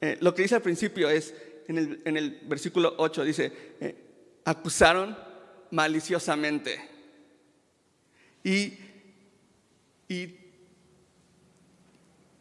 eh, 0.01 0.17
lo 0.19 0.33
que 0.33 0.41
dice 0.41 0.55
al 0.55 0.61
principio, 0.61 1.09
es 1.09 1.33
en 1.67 1.77
el, 2.17 2.41
versículo 2.47 2.93
8, 2.97 3.23
dice, 3.23 3.51
eh, 3.79 3.95
acusaron 4.43 5.17
maliciosamente. 5.71 6.89
Y, 8.43 8.73
y 10.07 10.45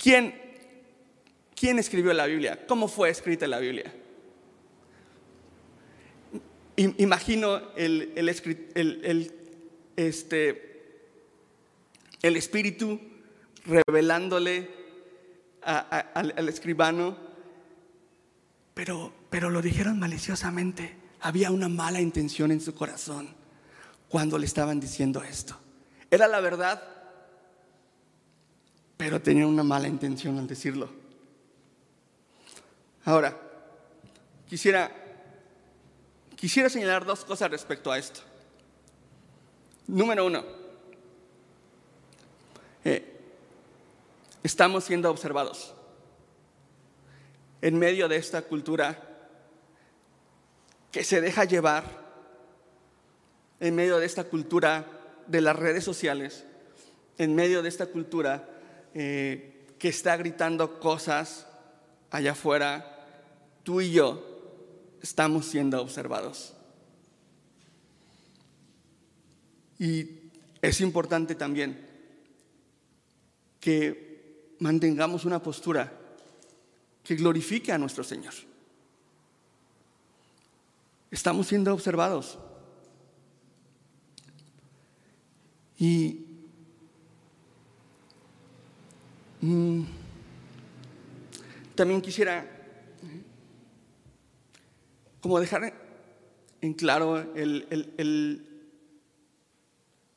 ¿Quién, 0.05 0.35
¿Quién 1.57 1.79
escribió 1.79 2.13
la 2.13 2.27
Biblia? 2.27 2.67
¿Cómo 2.67 2.89
fue 2.89 3.09
escrita 3.09 3.47
la 3.47 3.59
Biblia? 3.59 3.91
Imagino 6.77 7.61
el, 7.77 9.33
este, 9.97 10.75
el 12.23 12.37
espíritu 12.37 13.01
revelándole 13.65 14.71
al, 15.63 16.49
escribano, 16.49 17.17
pero, 18.75 19.13
pero 19.31 19.51
lo 19.51 19.63
dijeron 19.63 19.99
maliciosamente. 19.99 20.97
Había 21.21 21.51
una 21.51 21.69
mala 21.69 22.01
intención 22.01 22.51
en 22.51 22.61
su 22.61 22.75
corazón 22.75 23.29
cuando 24.09 24.39
le 24.39 24.47
estaban 24.47 24.81
diciendo 24.81 25.23
esto. 25.23 25.57
Era 26.11 26.29
la 26.29 26.41
verdad, 26.41 26.83
pero 28.97 29.21
tenían 29.23 29.47
una 29.47 29.63
mala 29.63 29.89
intención 29.89 30.39
al 30.39 30.47
decirlo. 30.47 30.91
Ahora, 33.05 33.39
quisiera, 34.49 34.91
quisiera 36.37 36.69
señalar 36.69 37.05
dos 37.05 37.25
cosas 37.25 37.51
respecto 37.51 37.91
a 37.91 37.99
esto. 37.99 38.21
Número 39.87 40.27
uno, 40.27 40.45
eh, 42.85 43.21
estamos 44.43 44.85
siendo 44.85 45.11
observados 45.11 45.75
en 47.61 47.79
medio 47.79 48.09
de 48.09 48.17
esta 48.17 48.43
cultura 48.43 48.99
que 50.91 51.05
se 51.05 51.21
deja 51.21 51.45
llevar, 51.45 51.85
en 53.61 53.75
medio 53.75 53.99
de 53.99 54.07
esta 54.07 54.25
cultura 54.25 54.87
de 55.27 55.41
las 55.41 55.57
redes 55.57 55.83
sociales, 55.83 56.45
en 57.19 57.35
medio 57.35 57.63
de 57.63 57.69
esta 57.69 57.87
cultura 57.87 58.49
eh, 58.95 59.67
que 59.79 59.89
está 59.89 60.17
gritando 60.17 60.79
cosas 60.79 61.47
allá 62.11 62.33
afuera, 62.33 63.07
tú 63.63 63.81
y 63.81 63.93
yo 63.93 64.34
estamos 65.05 65.45
siendo 65.45 65.81
observados. 65.83 66.55
Y 69.79 70.09
es 70.63 70.81
importante 70.81 71.35
también 71.35 71.87
que 73.61 74.57
mantengamos 74.61 75.27
una 75.27 75.43
postura 75.43 75.93
que 77.03 77.17
glorifique 77.17 77.71
a 77.71 77.77
nuestro 77.77 78.03
Señor. 78.03 78.33
Estamos 81.11 81.49
siendo 81.49 81.75
observados. 81.75 82.39
Y 85.79 86.25
Mm. 89.45 89.83
También 91.75 92.01
quisiera 92.01 92.54
como 95.25 95.41
dejar 95.41 95.73
en 96.61 96.75
claro 96.75 97.17
el, 97.35 98.47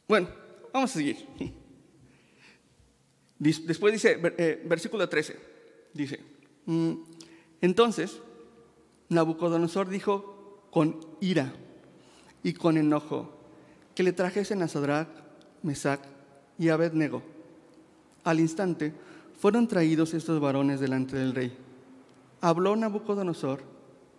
Bueno, 0.05 0.27
vamos 0.73 0.91
a 0.91 0.93
seguir. 0.93 1.25
Después 3.39 3.93
dice, 3.93 4.19
eh, 4.37 4.61
versículo 4.65 5.07
13, 5.07 5.39
dice, 5.93 6.19
mm, 6.65 6.91
entonces 7.61 8.19
Nabucodonosor 9.07 9.87
dijo 9.87 10.67
con 10.71 10.99
ira 11.21 11.53
y 12.43 12.51
con 12.51 12.75
enojo 12.75 13.31
que 13.95 14.03
le 14.03 14.11
trajesen 14.11 14.61
a 14.61 14.67
Sadrach, 14.67 15.07
Mesach 15.63 16.01
y 16.59 16.67
Abednego. 16.67 17.23
Al 18.25 18.41
instante, 18.41 18.91
fueron 19.39 19.69
traídos 19.69 20.13
estos 20.13 20.41
varones 20.41 20.81
delante 20.81 21.15
del 21.15 21.33
rey. 21.33 21.57
Habló 22.41 22.75
Nabucodonosor 22.75 23.63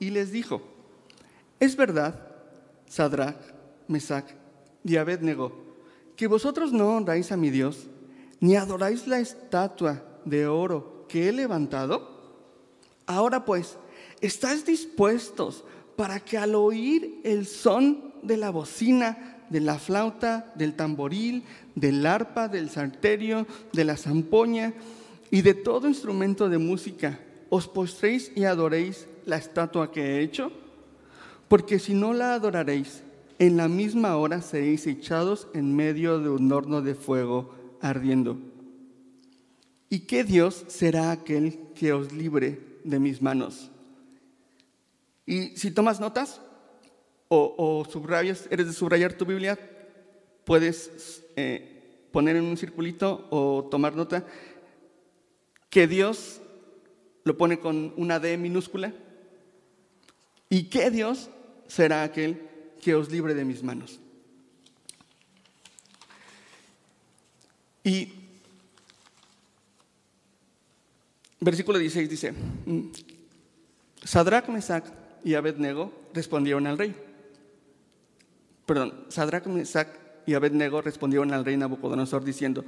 y 0.00 0.08
les 0.08 0.32
dijo, 0.32 0.77
es 1.60 1.76
verdad, 1.76 2.26
Sadrach, 2.86 3.36
Mesach 3.86 4.26
y 4.84 4.96
Abednego, 4.96 5.52
que 6.16 6.26
vosotros 6.26 6.72
no 6.72 6.96
honráis 6.96 7.32
a 7.32 7.36
mi 7.36 7.50
Dios, 7.50 7.86
ni 8.40 8.56
adoráis 8.56 9.06
la 9.06 9.18
estatua 9.18 10.02
de 10.24 10.46
oro 10.46 11.06
que 11.08 11.28
he 11.28 11.32
levantado. 11.32 12.16
Ahora 13.06 13.44
pues, 13.44 13.76
¿estáis 14.20 14.64
dispuestos 14.64 15.64
para 15.96 16.20
que 16.20 16.38
al 16.38 16.54
oír 16.54 17.20
el 17.24 17.46
son 17.46 18.14
de 18.22 18.36
la 18.36 18.50
bocina 18.50 19.38
de 19.50 19.60
la 19.60 19.78
flauta, 19.78 20.52
del 20.54 20.74
tamboril, 20.74 21.44
del 21.74 22.04
arpa, 22.06 22.48
del 22.48 22.70
salterio, 22.70 23.46
de 23.72 23.84
la 23.84 23.96
zampoña 23.96 24.74
y 25.30 25.42
de 25.42 25.54
todo 25.54 25.88
instrumento 25.88 26.48
de 26.48 26.58
música. 26.58 27.20
¿Os 27.50 27.66
postréis 27.66 28.30
y 28.34 28.44
adoréis 28.44 29.06
la 29.24 29.36
estatua 29.36 29.90
que 29.90 30.02
he 30.02 30.22
hecho? 30.22 30.52
Porque 31.48 31.78
si 31.78 31.94
no 31.94 32.12
la 32.12 32.34
adoraréis, 32.34 33.02
en 33.38 33.56
la 33.56 33.68
misma 33.68 34.16
hora 34.16 34.42
seréis 34.42 34.86
echados 34.86 35.48
en 35.54 35.74
medio 35.74 36.18
de 36.18 36.28
un 36.28 36.50
horno 36.52 36.82
de 36.82 36.94
fuego 36.94 37.54
ardiendo. 37.80 38.38
¿Y 39.88 40.00
qué 40.00 40.24
Dios 40.24 40.64
será 40.68 41.10
aquel 41.10 41.58
que 41.74 41.92
os 41.92 42.12
libre 42.12 42.60
de 42.84 42.98
mis 42.98 43.22
manos? 43.22 43.70
Y 45.24 45.56
si 45.56 45.70
tomas 45.70 46.00
notas 46.00 46.40
o, 47.28 47.86
subrayas, 47.90 48.46
eres 48.50 48.66
de 48.66 48.72
subrayar 48.72 49.12
tu 49.12 49.24
Biblia, 49.24 49.58
puedes 50.44 51.22
eh, 51.36 52.08
poner 52.10 52.36
en 52.36 52.44
un 52.44 52.56
circulito 52.56 53.26
o 53.30 53.68
tomar 53.70 53.94
nota 53.94 54.26
que 55.70 55.86
Dios 55.86 56.40
lo 57.24 57.36
pone 57.36 57.60
con 57.60 57.92
una 57.96 58.18
D 58.18 58.36
minúscula 58.38 58.92
y 60.48 60.64
que 60.64 60.90
Dios 60.90 61.28
será 61.68 62.02
aquel 62.02 62.42
que 62.80 62.94
os 62.94 63.10
libre 63.10 63.34
de 63.34 63.44
mis 63.44 63.62
manos. 63.62 64.00
Y 67.84 68.12
versículo 71.40 71.78
16 71.78 72.10
dice, 72.10 72.32
mm, 72.32 72.90
Sadrach, 74.04 74.48
Mesach 74.48 74.84
y 75.24 75.34
Abednego 75.34 75.92
respondieron 76.12 76.66
al 76.66 76.78
rey. 76.78 76.94
Perdón, 78.66 79.06
Sadrach, 79.08 79.46
Mesach 79.46 79.88
y 80.26 80.34
Abednego 80.34 80.82
respondieron 80.82 81.32
al 81.32 81.44
rey 81.44 81.56
Nabucodonosor 81.56 82.24
diciendo, 82.24 82.64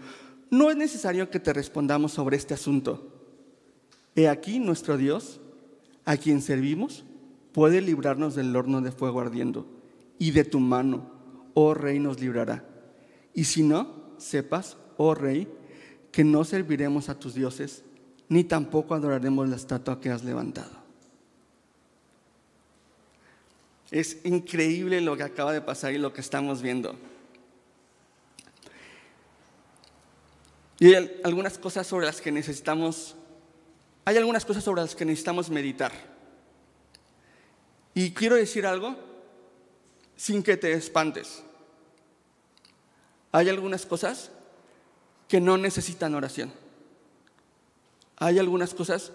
no 0.50 0.70
es 0.70 0.76
necesario 0.76 1.30
que 1.30 1.40
te 1.40 1.52
respondamos 1.52 2.12
sobre 2.12 2.36
este 2.36 2.54
asunto. 2.54 3.06
He 4.16 4.28
aquí 4.28 4.58
nuestro 4.58 4.96
Dios, 4.96 5.40
a 6.04 6.16
quien 6.16 6.40
servimos, 6.42 7.04
puede 7.52 7.80
librarnos 7.80 8.34
del 8.34 8.54
horno 8.54 8.80
de 8.80 8.92
fuego 8.92 9.20
ardiendo, 9.20 9.66
y 10.18 10.32
de 10.32 10.44
tu 10.44 10.60
mano, 10.60 11.10
oh 11.54 11.74
rey, 11.74 11.98
nos 11.98 12.20
librará. 12.20 12.64
Y 13.34 13.44
si 13.44 13.62
no, 13.62 13.94
sepas, 14.18 14.76
oh 14.96 15.14
rey, 15.14 15.48
que 16.12 16.24
no 16.24 16.44
serviremos 16.44 17.08
a 17.08 17.18
tus 17.18 17.34
dioses, 17.34 17.84
ni 18.28 18.44
tampoco 18.44 18.94
adoraremos 18.94 19.48
la 19.48 19.56
estatua 19.56 20.00
que 20.00 20.10
has 20.10 20.22
levantado. 20.24 20.80
Es 23.90 24.18
increíble 24.24 25.00
lo 25.00 25.16
que 25.16 25.24
acaba 25.24 25.52
de 25.52 25.60
pasar 25.60 25.92
y 25.92 25.98
lo 25.98 26.12
que 26.12 26.20
estamos 26.20 26.62
viendo. 26.62 26.94
Y 30.78 30.94
hay 30.94 31.20
algunas 31.24 31.58
cosas 31.58 31.86
sobre 31.86 32.06
las 32.06 32.20
que 32.20 32.30
necesitamos, 32.30 33.16
hay 34.04 34.16
algunas 34.16 34.44
cosas 34.44 34.64
sobre 34.64 34.82
las 34.82 34.94
que 34.94 35.04
necesitamos 35.04 35.50
meditar. 35.50 35.92
Y 37.94 38.12
quiero 38.12 38.36
decir 38.36 38.66
algo 38.66 38.96
sin 40.16 40.42
que 40.42 40.56
te 40.56 40.72
espantes. 40.72 41.42
Hay 43.32 43.48
algunas 43.48 43.86
cosas 43.86 44.30
que 45.28 45.40
no 45.40 45.56
necesitan 45.56 46.14
oración. 46.14 46.52
Hay 48.16 48.38
algunas 48.38 48.74
cosas 48.74 49.12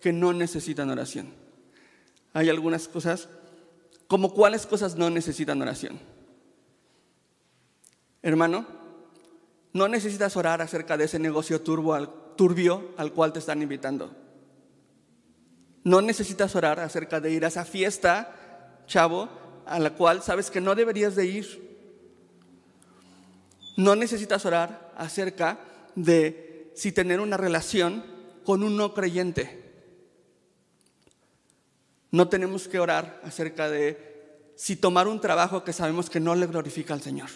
que 0.00 0.12
no 0.12 0.32
necesitan 0.32 0.90
oración. 0.90 1.32
Hay 2.32 2.48
algunas 2.48 2.88
cosas, 2.88 3.28
como 4.06 4.32
cuáles 4.32 4.66
cosas 4.66 4.96
no 4.96 5.10
necesitan 5.10 5.60
oración. 5.62 5.98
Hermano, 8.22 8.66
no 9.72 9.88
necesitas 9.88 10.36
orar 10.36 10.60
acerca 10.60 10.96
de 10.96 11.04
ese 11.04 11.18
negocio 11.18 11.60
turbio 11.60 12.94
al 12.96 13.12
cual 13.12 13.32
te 13.32 13.38
están 13.38 13.62
invitando. 13.62 14.27
No 15.88 16.02
necesitas 16.02 16.54
orar 16.54 16.80
acerca 16.80 17.18
de 17.18 17.30
ir 17.30 17.46
a 17.46 17.48
esa 17.48 17.64
fiesta, 17.64 18.34
chavo, 18.86 19.26
a 19.64 19.78
la 19.78 19.94
cual 19.94 20.22
sabes 20.22 20.50
que 20.50 20.60
no 20.60 20.74
deberías 20.74 21.16
de 21.16 21.24
ir. 21.24 21.78
No 23.78 23.96
necesitas 23.96 24.44
orar 24.44 24.92
acerca 24.98 25.58
de 25.94 26.70
si 26.74 26.92
tener 26.92 27.20
una 27.20 27.38
relación 27.38 28.04
con 28.44 28.62
un 28.62 28.76
no 28.76 28.92
creyente. 28.92 29.64
No 32.10 32.28
tenemos 32.28 32.68
que 32.68 32.80
orar 32.80 33.22
acerca 33.24 33.70
de 33.70 34.52
si 34.56 34.76
tomar 34.76 35.08
un 35.08 35.22
trabajo 35.22 35.64
que 35.64 35.72
sabemos 35.72 36.10
que 36.10 36.20
no 36.20 36.34
le 36.34 36.48
glorifica 36.48 36.92
al 36.92 37.00
Señor. 37.00 37.30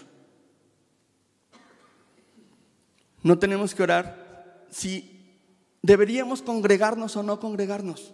No 3.23 3.39
tenemos 3.39 3.75
que 3.75 3.83
orar 3.83 4.67
si 4.71 5.41
deberíamos 5.81 6.43
congregarnos 6.43 7.17
o 7.17 7.23
no 7.23 7.41
congregarnos. 7.41 8.13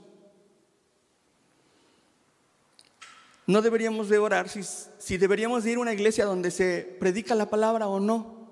No 3.48 3.62
deberíamos 3.62 4.10
de 4.10 4.18
orar 4.18 4.50
si, 4.50 4.60
si 4.62 5.16
deberíamos 5.16 5.64
de 5.64 5.70
ir 5.70 5.78
a 5.78 5.80
una 5.80 5.94
iglesia 5.94 6.26
donde 6.26 6.50
se 6.50 6.82
predica 7.00 7.34
la 7.34 7.48
palabra 7.48 7.88
o 7.88 7.98
no. 7.98 8.46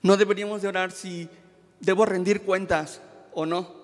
No 0.00 0.16
deberíamos 0.16 0.62
de 0.62 0.68
orar 0.68 0.92
si 0.92 1.28
debo 1.80 2.06
rendir 2.06 2.42
cuentas 2.42 3.00
o 3.34 3.46
no. 3.46 3.74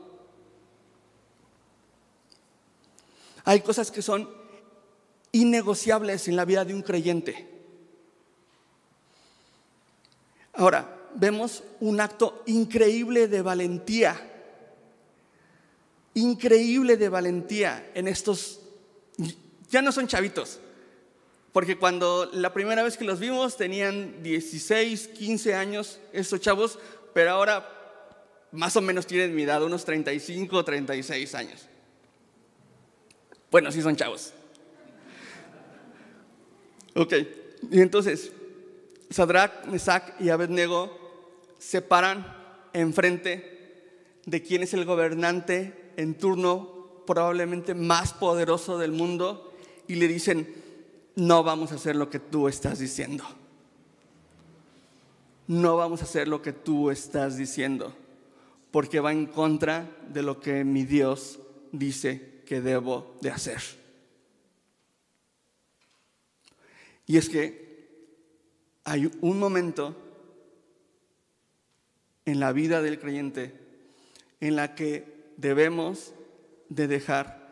Hay 3.45 3.63
cosas 3.63 3.91
que 3.91 4.01
son 4.01 4.31
innegociables 5.33 6.29
en 6.29 6.37
la 6.37 6.45
vida 6.45 6.65
de 6.65 6.75
un 6.75 6.83
creyente. 6.83 7.49
Ahora, 10.53 11.01
vemos 11.17 11.65
un 11.81 12.01
acto 12.01 12.45
increíble 12.47 13.27
de 13.27 13.43
valentía 13.43 14.38
increíble 16.14 16.97
de 16.97 17.09
valentía 17.09 17.90
en 17.94 18.09
estos, 18.09 18.61
ya 19.71 19.83
no 19.83 19.92
son 19.92 20.07
chavitos, 20.07 20.59
porque 21.53 21.77
cuando 21.77 22.29
la 22.33 22.53
primera 22.53 22.83
vez 22.83 22.97
que 22.97 23.05
los 23.05 23.21
vimos 23.21 23.57
tenían 23.57 24.23
16, 24.23 25.09
15 25.09 25.55
años 25.55 25.99
estos 26.12 26.40
chavos, 26.40 26.79
pero 27.14 27.31
ahora 27.31 27.75
más 28.53 28.77
o 28.77 28.81
menos 28.81 29.07
tienen 29.07 29.35
mi 29.35 29.42
edad, 29.42 29.62
unos 29.62 29.85
35 29.85 30.64
36 30.64 31.35
años. 31.35 31.66
Bueno, 33.51 33.73
sí 33.73 33.83
son 33.83 33.97
chavos. 33.97 34.33
Ok, 36.94 37.14
y 37.71 37.81
entonces 37.81 38.33
Sadrach, 39.11 39.66
Mesach 39.66 40.21
y 40.21 40.31
Abednego 40.31 40.97
se 41.59 41.81
paran 41.81 42.27
enfrente 42.73 43.59
de 44.27 44.42
quién 44.42 44.62
es 44.62 44.75
el 44.75 44.85
gobernante 44.85 45.75
en 45.99 46.15
turno 46.15 47.03
probablemente 47.07 47.75
más 47.75 48.13
poderoso 48.13 48.79
del 48.79 48.93
mundo 48.93 49.53
y 49.89 49.97
le 49.97 50.07
dicen, 50.07 50.47
no 51.17 51.43
vamos 51.43 51.73
a 51.73 51.75
hacer 51.75 51.97
lo 51.97 52.09
que 52.09 52.21
tú 52.21 52.47
estás 52.47 52.79
diciendo. 52.79 53.25
No 55.49 55.77
vamos 55.77 56.01
a 56.01 56.05
hacer 56.05 56.29
lo 56.29 56.41
que 56.41 56.53
tú 56.53 56.91
estás 56.91 57.37
diciendo, 57.37 57.93
porque 58.71 59.01
va 59.01 59.11
en 59.13 59.27
contra 59.27 59.91
de 60.09 60.23
lo 60.23 60.39
que 60.39 60.63
mi 60.63 60.85
Dios 60.85 61.41
dice 61.73 62.43
que 62.47 62.61
debo 62.61 63.17
de 63.21 63.31
hacer. 63.33 63.61
Y 67.07 67.17
es 67.17 67.29
que 67.29 67.89
hay 68.85 69.11
un 69.21 69.41
momento 69.41 69.97
en 72.25 72.39
la 72.39 72.53
vida 72.53 72.83
del 72.83 73.01
creyente 73.01 73.53
en 74.41 74.55
la 74.55 74.77
que 74.77 75.17
debemos 75.38 76.12
de 76.68 76.87
dejar 76.88 77.48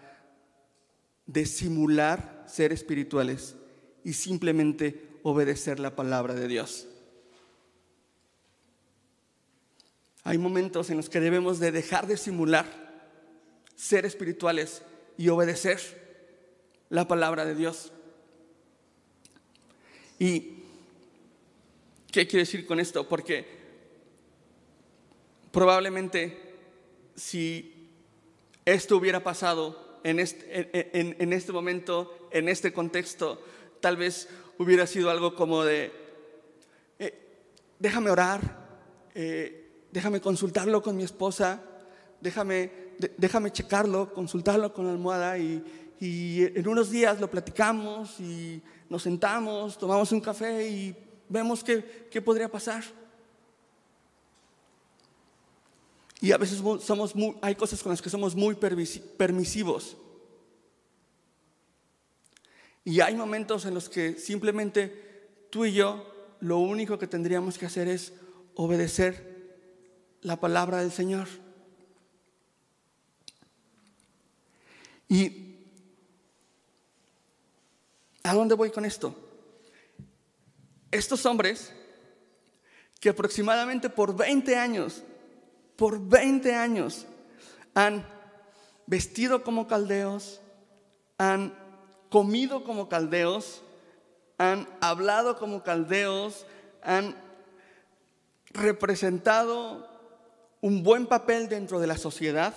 de 1.24 1.46
simular 1.46 2.44
ser 2.46 2.72
espirituales 2.72 3.56
y 4.04 4.12
simplemente 4.12 5.08
obedecer 5.22 5.80
la 5.80 5.96
palabra 5.96 6.34
de 6.34 6.46
Dios. 6.46 6.86
Hay 10.24 10.38
momentos 10.38 10.90
en 10.90 10.96
los 10.96 11.08
que 11.08 11.20
debemos 11.20 11.58
de 11.60 11.72
dejar 11.72 12.06
de 12.06 12.16
simular 12.16 12.66
ser 13.76 14.04
espirituales 14.04 14.82
y 15.16 15.28
obedecer 15.28 15.80
la 16.88 17.06
palabra 17.06 17.44
de 17.44 17.54
Dios. 17.54 17.92
¿Y 20.18 20.62
qué 22.10 22.26
quiero 22.26 22.44
decir 22.44 22.66
con 22.66 22.80
esto? 22.80 23.08
Porque 23.08 23.46
probablemente 25.52 26.46
si 27.14 27.75
esto 28.66 28.96
hubiera 28.96 29.22
pasado 29.22 30.00
en 30.02 30.18
este, 30.18 31.52
momento, 31.52 32.28
en 32.32 32.48
este 32.48 32.72
contexto, 32.72 33.40
tal 33.80 33.96
vez 33.96 34.28
hubiera 34.58 34.86
sido 34.86 35.08
algo 35.08 35.36
como 35.36 35.64
de, 35.64 35.92
eh, 36.98 37.14
déjame 37.78 38.10
orar, 38.10 38.40
eh, 39.14 39.86
déjame 39.92 40.20
consultarlo 40.20 40.82
con 40.82 40.96
mi 40.96 41.04
esposa, 41.04 41.62
déjame, 42.20 42.70
déjame 43.16 43.52
checarlo, 43.52 44.12
consultarlo 44.12 44.74
con 44.74 44.86
la 44.86 44.92
almohada 44.92 45.38
y, 45.38 45.62
en 45.98 46.68
unos 46.68 46.90
días 46.90 47.20
lo 47.20 47.30
platicamos 47.30 48.20
y 48.20 48.60
nos 48.90 49.02
sentamos, 49.02 49.78
tomamos 49.78 50.12
un 50.12 50.20
café 50.20 50.68
y 50.68 50.94
vemos 51.28 51.64
qué 51.64 52.20
podría 52.20 52.50
pasar. 52.50 52.84
Y 56.26 56.32
a 56.32 56.38
veces 56.38 56.58
somos 56.58 57.14
hay 57.40 57.54
cosas 57.54 57.80
con 57.84 57.90
las 57.90 58.02
que 58.02 58.10
somos 58.10 58.34
muy 58.34 58.56
permisivos. 58.56 59.96
Y 62.82 62.98
hay 62.98 63.14
momentos 63.14 63.64
en 63.64 63.74
los 63.74 63.88
que 63.88 64.18
simplemente 64.18 65.46
tú 65.50 65.66
y 65.66 65.74
yo 65.74 66.04
lo 66.40 66.58
único 66.58 66.98
que 66.98 67.06
tendríamos 67.06 67.58
que 67.58 67.66
hacer 67.66 67.86
es 67.86 68.12
obedecer 68.56 69.56
la 70.22 70.40
palabra 70.40 70.78
del 70.78 70.90
Señor. 70.90 71.28
Y 75.08 75.60
¿a 78.24 78.34
dónde 78.34 78.56
voy 78.56 78.72
con 78.72 78.84
esto? 78.84 79.14
Estos 80.90 81.24
hombres 81.24 81.72
que 82.98 83.10
aproximadamente 83.10 83.88
por 83.88 84.16
20 84.16 84.56
años 84.56 85.04
por 85.76 86.00
20 86.00 86.54
años 86.54 87.06
han 87.74 88.06
vestido 88.86 89.42
como 89.42 89.66
caldeos, 89.66 90.40
han 91.18 91.54
comido 92.08 92.64
como 92.64 92.88
caldeos, 92.88 93.62
han 94.38 94.68
hablado 94.80 95.38
como 95.38 95.62
caldeos, 95.62 96.46
han 96.82 97.14
representado 98.50 99.88
un 100.60 100.82
buen 100.82 101.06
papel 101.06 101.48
dentro 101.48 101.80
de 101.80 101.86
la 101.86 101.98
sociedad, 101.98 102.54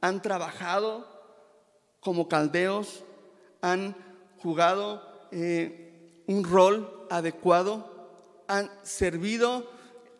han 0.00 0.22
trabajado 0.22 1.06
como 2.00 2.28
caldeos, 2.28 3.04
han 3.60 3.96
jugado 4.40 5.02
eh, 5.32 6.22
un 6.26 6.44
rol 6.44 7.06
adecuado, 7.10 8.44
han 8.46 8.70
servido 8.82 9.77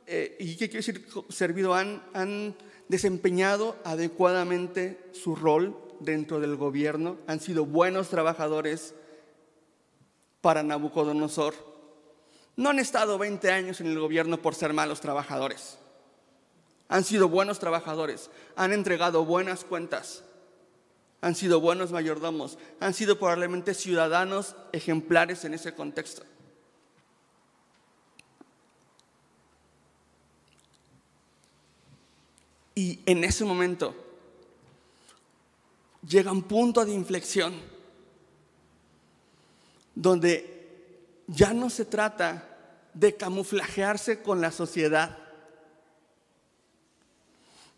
eh, 0.08 0.36
¿Y 0.40 0.56
qué 0.56 0.70
quiere 0.70 0.84
decir 0.84 1.06
servido? 1.28 1.74
Han, 1.74 2.02
han 2.14 2.56
desempeñado 2.88 3.76
adecuadamente 3.84 4.98
su 5.12 5.36
rol 5.36 5.76
dentro 6.00 6.40
del 6.40 6.56
gobierno, 6.56 7.18
han 7.26 7.40
sido 7.40 7.66
buenos 7.66 8.08
trabajadores 8.08 8.94
para 10.40 10.62
Nabucodonosor. 10.62 11.54
No 12.56 12.70
han 12.70 12.78
estado 12.78 13.18
20 13.18 13.50
años 13.50 13.80
en 13.80 13.88
el 13.88 14.00
gobierno 14.00 14.40
por 14.40 14.54
ser 14.54 14.72
malos 14.72 15.00
trabajadores. 15.00 15.78
Han 16.88 17.04
sido 17.04 17.28
buenos 17.28 17.58
trabajadores, 17.58 18.30
han 18.56 18.72
entregado 18.72 19.24
buenas 19.24 19.64
cuentas, 19.64 20.24
han 21.20 21.34
sido 21.34 21.60
buenos 21.60 21.92
mayordomos, 21.92 22.58
han 22.80 22.94
sido 22.94 23.18
probablemente 23.18 23.74
ciudadanos 23.74 24.56
ejemplares 24.72 25.44
en 25.44 25.52
ese 25.52 25.74
contexto. 25.74 26.22
Y 32.78 33.00
en 33.06 33.24
ese 33.24 33.44
momento 33.44 33.92
llega 36.06 36.30
un 36.30 36.44
punto 36.44 36.84
de 36.84 36.92
inflexión 36.92 37.60
donde 39.96 40.94
ya 41.26 41.52
no 41.52 41.70
se 41.70 41.86
trata 41.86 42.56
de 42.94 43.16
camuflajearse 43.16 44.22
con 44.22 44.40
la 44.40 44.52
sociedad. 44.52 45.18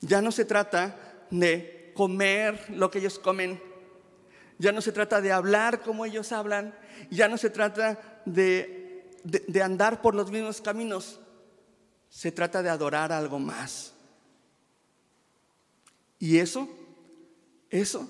Ya 0.02 0.20
no 0.20 0.32
se 0.32 0.44
trata 0.44 1.24
de 1.30 1.94
comer 1.96 2.62
lo 2.68 2.90
que 2.90 2.98
ellos 2.98 3.18
comen. 3.18 3.58
Ya 4.58 4.70
no 4.70 4.82
se 4.82 4.92
trata 4.92 5.22
de 5.22 5.32
hablar 5.32 5.80
como 5.80 6.04
ellos 6.04 6.30
hablan. 6.30 6.74
Ya 7.10 7.26
no 7.26 7.38
se 7.38 7.48
trata 7.48 8.20
de, 8.26 9.16
de 9.24 9.62
andar 9.62 10.02
por 10.02 10.14
los 10.14 10.30
mismos 10.30 10.60
caminos. 10.60 11.20
Se 12.10 12.30
trata 12.30 12.62
de 12.62 12.68
adorar 12.68 13.12
algo 13.12 13.38
más. 13.38 13.94
Y 16.20 16.37
eso, 16.37 16.68
eso, 17.70 18.06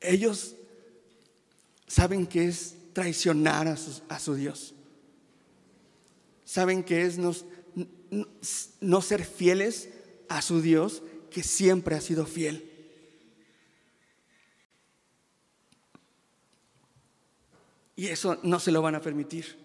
ellos 0.00 0.54
saben 1.86 2.26
que 2.26 2.46
es 2.46 2.76
traicionar 2.92 3.66
a 3.66 4.18
su, 4.20 4.34
Dios. 4.34 4.74
Saben 6.44 6.84
que 6.84 7.06
es 7.06 7.18
no 7.18 9.00
ser 9.00 9.24
fieles 9.24 9.88
a 10.28 10.42
su 10.42 10.60
Dios 10.60 11.02
que 11.30 11.42
siempre 11.42 11.96
ha 11.96 12.02
sido 12.02 12.26
fiel. 12.26 12.68
Y 17.96 18.08
eso 18.08 18.38
no 18.42 18.60
se 18.60 18.72
lo 18.72 18.82
van 18.82 18.94
a 18.94 19.00
permitir. 19.00 19.62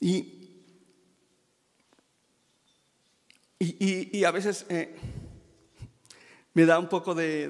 Y 0.00 0.33
Y, 3.64 4.24
a 4.24 4.30
veces 4.30 4.66
eh, 4.68 4.94
me 6.52 6.66
da 6.66 6.78
un 6.78 6.88
poco 6.88 7.14
de, 7.14 7.48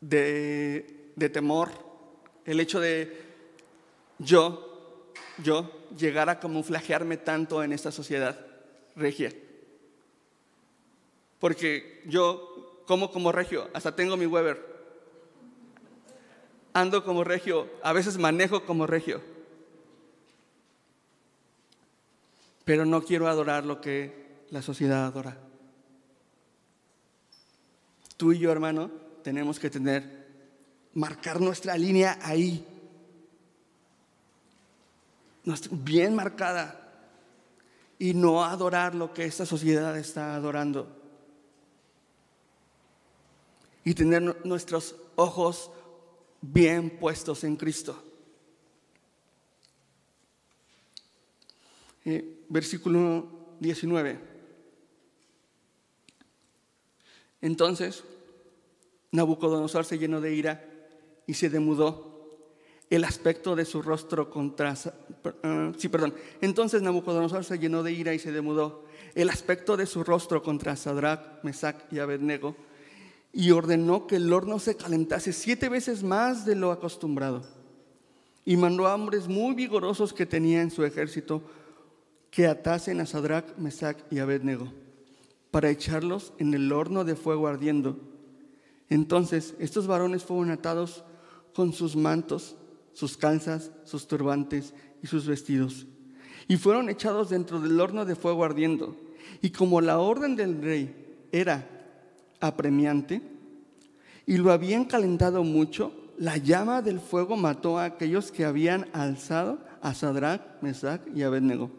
de, 0.00 1.28
temor 1.32 1.70
el 2.44 2.60
hecho 2.60 2.80
de 2.80 3.22
yo, 4.18 5.14
yo 5.42 5.88
llegar 5.96 6.28
a 6.28 6.40
camuflajearme 6.40 7.16
tanto 7.16 7.62
en 7.62 7.72
esta 7.72 7.90
sociedad 7.90 8.46
regia. 8.96 9.32
Porque 11.38 12.02
yo 12.06 12.82
como 12.86 13.10
como 13.10 13.32
regio, 13.32 13.68
hasta 13.72 13.94
tengo 13.94 14.16
mi 14.16 14.26
Weber. 14.26 14.66
Ando 16.72 17.04
como 17.04 17.24
regio, 17.24 17.68
a 17.82 17.92
veces 17.92 18.18
manejo 18.18 18.64
como 18.64 18.86
regio. 18.86 19.37
Pero 22.68 22.84
no 22.84 23.02
quiero 23.02 23.28
adorar 23.28 23.64
lo 23.64 23.80
que 23.80 24.44
la 24.50 24.60
sociedad 24.60 25.06
adora. 25.06 25.38
Tú 28.18 28.34
y 28.34 28.38
yo, 28.40 28.52
hermano, 28.52 28.90
tenemos 29.22 29.58
que 29.58 29.70
tener, 29.70 30.28
marcar 30.92 31.40
nuestra 31.40 31.78
línea 31.78 32.18
ahí, 32.20 32.62
bien 35.70 36.14
marcada, 36.14 37.08
y 37.98 38.12
no 38.12 38.44
adorar 38.44 38.94
lo 38.94 39.14
que 39.14 39.24
esta 39.24 39.46
sociedad 39.46 39.96
está 39.96 40.34
adorando. 40.34 40.94
Y 43.82 43.94
tener 43.94 44.44
nuestros 44.44 44.94
ojos 45.16 45.70
bien 46.42 46.98
puestos 46.98 47.44
en 47.44 47.56
Cristo. 47.56 48.04
Eh, 52.04 52.37
versículo 52.48 53.56
19. 53.60 54.18
Entonces, 57.40 58.04
Nabucodonosor 59.12 59.84
se 59.84 59.98
llenó 59.98 60.20
de 60.20 60.34
ira 60.34 60.64
y 61.26 61.34
se 61.34 61.48
demudó. 61.48 62.06
El 62.90 63.04
aspecto 63.04 63.54
de 63.54 63.64
su 63.64 63.82
rostro 63.82 64.30
contra... 64.30 64.74
Ah, 65.42 65.72
sí, 65.76 65.88
perdón. 65.88 66.14
Entonces 66.40 66.80
Nabucodonosor 66.82 67.44
se 67.44 67.58
llenó 67.58 67.82
de 67.82 67.92
ira 67.92 68.14
y 68.14 68.18
se 68.18 68.32
demudó. 68.32 68.84
El 69.14 69.28
aspecto 69.28 69.76
de 69.76 69.86
su 69.86 70.04
rostro 70.04 70.42
contra 70.42 70.74
Sadrach, 70.74 71.42
Mesach 71.44 71.76
y 71.92 71.98
Abednego 71.98 72.56
y 73.32 73.50
ordenó 73.50 74.06
que 74.06 74.16
el 74.16 74.32
horno 74.32 74.58
se 74.58 74.76
calentase 74.76 75.32
siete 75.32 75.68
veces 75.68 76.02
más 76.02 76.44
de 76.44 76.56
lo 76.56 76.72
acostumbrado. 76.72 77.42
Y 78.44 78.56
mandó 78.56 78.86
a 78.86 78.94
hombres 78.94 79.28
muy 79.28 79.54
vigorosos 79.54 80.12
que 80.12 80.26
tenía 80.26 80.62
en 80.62 80.70
su 80.70 80.84
ejército 80.84 81.42
que 82.30 82.46
atasen 82.46 83.00
a 83.00 83.06
Sadrach, 83.06 83.56
Mesach 83.56 83.98
y 84.10 84.18
Abednego 84.18 84.72
para 85.50 85.70
echarlos 85.70 86.32
en 86.38 86.54
el 86.54 86.72
horno 86.72 87.04
de 87.04 87.16
fuego 87.16 87.46
ardiendo. 87.46 87.98
Entonces 88.88 89.54
estos 89.58 89.86
varones 89.86 90.24
fueron 90.24 90.50
atados 90.50 91.04
con 91.54 91.72
sus 91.72 91.96
mantos, 91.96 92.56
sus 92.92 93.16
calzas, 93.16 93.70
sus 93.84 94.06
turbantes 94.06 94.74
y 95.02 95.06
sus 95.06 95.26
vestidos, 95.26 95.86
y 96.46 96.56
fueron 96.56 96.88
echados 96.88 97.30
dentro 97.30 97.60
del 97.60 97.80
horno 97.80 98.04
de 98.04 98.16
fuego 98.16 98.44
ardiendo. 98.44 98.96
Y 99.42 99.50
como 99.50 99.80
la 99.80 99.98
orden 99.98 100.36
del 100.36 100.62
rey 100.62 101.26
era 101.32 101.68
apremiante 102.40 103.20
y 104.26 104.36
lo 104.36 104.52
habían 104.52 104.84
calentado 104.84 105.44
mucho, 105.44 105.92
la 106.18 106.36
llama 106.36 106.82
del 106.82 107.00
fuego 107.00 107.36
mató 107.36 107.78
a 107.78 107.84
aquellos 107.84 108.32
que 108.32 108.44
habían 108.44 108.88
alzado 108.92 109.58
a 109.80 109.94
Sadrach, 109.94 110.62
Mesach 110.62 111.02
y 111.14 111.22
Abednego. 111.22 111.70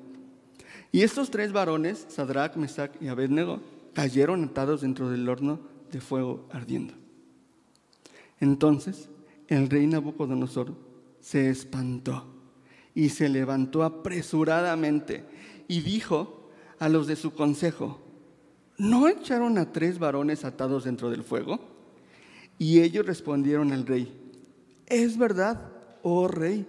Y 0.92 1.02
estos 1.02 1.30
tres 1.30 1.52
varones, 1.52 2.06
Sadrach, 2.10 2.56
Mesach 2.56 2.92
y 3.02 3.08
Abednego, 3.08 3.62
cayeron 3.94 4.44
atados 4.44 4.82
dentro 4.82 5.10
del 5.10 5.28
horno 5.28 5.60
de 5.92 6.02
fuego 6.02 6.48
ardiendo. 6.52 6.94
Entonces 8.40 9.10
el 9.48 9.70
rey 9.70 9.88
Nabucodonosor 9.88 10.74
se 11.20 11.50
espantó 11.50 12.26
y 12.96 13.10
se 13.10 13.30
levantó 13.30 13.84
apresuradamente 13.84 15.26
y 15.68 15.82
dijo 15.82 16.50
a 16.80 16.90
los 16.90 17.08
de 17.08 17.16
su 17.16 17.34
consejo, 17.34 18.00
¿no 18.78 19.08
echaron 19.08 19.58
a 19.58 19.72
tres 19.72 20.00
varones 20.00 20.46
atados 20.46 20.86
dentro 20.86 21.10
del 21.10 21.24
fuego? 21.24 21.60
Y 22.58 22.82
ellos 22.82 23.06
respondieron 23.06 23.72
al 23.72 23.86
rey, 23.86 24.12
es 24.88 25.18
verdad, 25.18 25.72
oh 26.04 26.28
rey. 26.28 26.66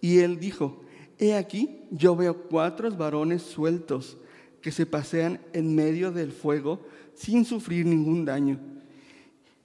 Y 0.00 0.20
él 0.20 0.38
dijo, 0.38 0.82
he 1.18 1.34
aquí, 1.34 1.82
yo 1.90 2.14
veo 2.16 2.44
cuatro 2.44 2.90
varones 2.90 3.42
sueltos 3.42 4.16
que 4.62 4.72
se 4.72 4.86
pasean 4.86 5.40
en 5.52 5.74
medio 5.74 6.12
del 6.12 6.32
fuego 6.32 6.80
sin 7.14 7.44
sufrir 7.44 7.86
ningún 7.86 8.24
daño. 8.24 8.58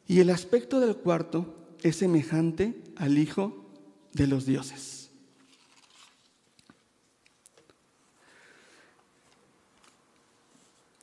Y 0.07 0.19
el 0.19 0.29
aspecto 0.29 0.79
del 0.79 0.97
cuarto 0.97 1.55
es 1.81 1.97
semejante 1.97 2.75
al 2.95 3.17
Hijo 3.17 3.65
de 4.13 4.27
los 4.27 4.45
dioses. 4.45 5.09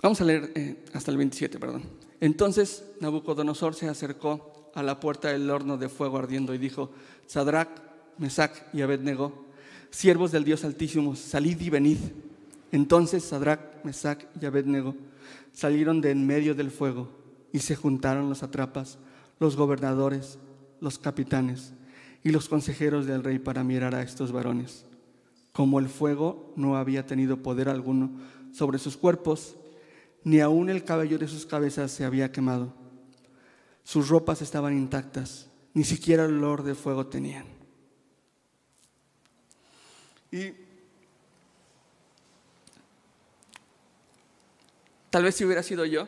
Vamos 0.02 0.20
a 0.20 0.24
leer 0.24 0.52
eh, 0.54 0.84
hasta 0.94 1.10
el 1.10 1.18
27, 1.18 1.58
perdón. 1.58 1.82
Entonces 2.20 2.84
Nabucodonosor 3.00 3.74
se 3.74 3.88
acercó 3.88 4.70
a 4.74 4.82
la 4.82 4.98
puerta 4.98 5.28
del 5.28 5.50
horno 5.50 5.76
de 5.76 5.88
fuego 5.88 6.18
ardiendo 6.18 6.54
y 6.54 6.58
dijo, 6.58 6.90
Sadrach, 7.26 7.68
Mesach 8.16 8.52
y 8.72 8.80
Abednego, 8.82 9.49
siervos 9.90 10.32
del 10.32 10.44
Dios 10.44 10.64
Altísimo, 10.64 11.16
salid 11.16 11.60
y 11.60 11.70
venid. 11.70 11.98
Entonces 12.72 13.24
Sadrach, 13.24 13.84
Mesach 13.84 14.24
y 14.40 14.46
Abednego 14.46 14.94
salieron 15.52 16.00
de 16.00 16.10
en 16.10 16.26
medio 16.26 16.54
del 16.54 16.70
fuego 16.70 17.08
y 17.52 17.58
se 17.60 17.76
juntaron 17.76 18.28
los 18.28 18.42
atrapas, 18.42 18.98
los 19.38 19.56
gobernadores, 19.56 20.38
los 20.80 20.98
capitanes 20.98 21.72
y 22.22 22.30
los 22.30 22.48
consejeros 22.48 23.06
del 23.06 23.24
rey 23.24 23.38
para 23.38 23.64
mirar 23.64 23.94
a 23.94 24.02
estos 24.02 24.32
varones. 24.32 24.86
Como 25.52 25.80
el 25.80 25.88
fuego 25.88 26.52
no 26.56 26.76
había 26.76 27.06
tenido 27.06 27.42
poder 27.42 27.68
alguno 27.68 28.10
sobre 28.52 28.78
sus 28.78 28.96
cuerpos, 28.96 29.56
ni 30.22 30.40
aun 30.40 30.68
el 30.70 30.84
cabello 30.84 31.18
de 31.18 31.28
sus 31.28 31.46
cabezas 31.46 31.90
se 31.90 32.04
había 32.04 32.30
quemado. 32.30 32.74
Sus 33.82 34.08
ropas 34.08 34.42
estaban 34.42 34.76
intactas, 34.76 35.48
ni 35.74 35.84
siquiera 35.84 36.26
el 36.26 36.36
olor 36.36 36.62
de 36.62 36.74
fuego 36.74 37.06
tenían. 37.06 37.59
Y 40.32 40.52
tal 45.10 45.24
vez 45.24 45.34
si 45.34 45.44
hubiera 45.44 45.62
sido 45.62 45.84
yo, 45.84 46.06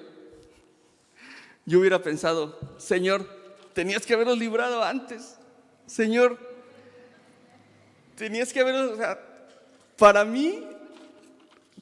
yo 1.64 1.80
hubiera 1.80 2.02
pensado, 2.02 2.58
Señor, 2.78 3.26
tenías 3.72 4.06
que 4.06 4.14
haberlos 4.14 4.38
librado 4.38 4.82
antes. 4.82 5.36
Señor, 5.86 6.38
tenías 8.16 8.52
que 8.52 8.60
haberlos, 8.60 8.92
o 8.92 8.96
sea, 8.96 9.18
para 9.96 10.24
mí, 10.24 10.64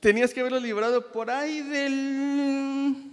tenías 0.01 0.33
que 0.33 0.41
haberlos 0.41 0.63
librado 0.63 1.13
por 1.13 1.31
ahí 1.31 1.63
del, 1.63 3.13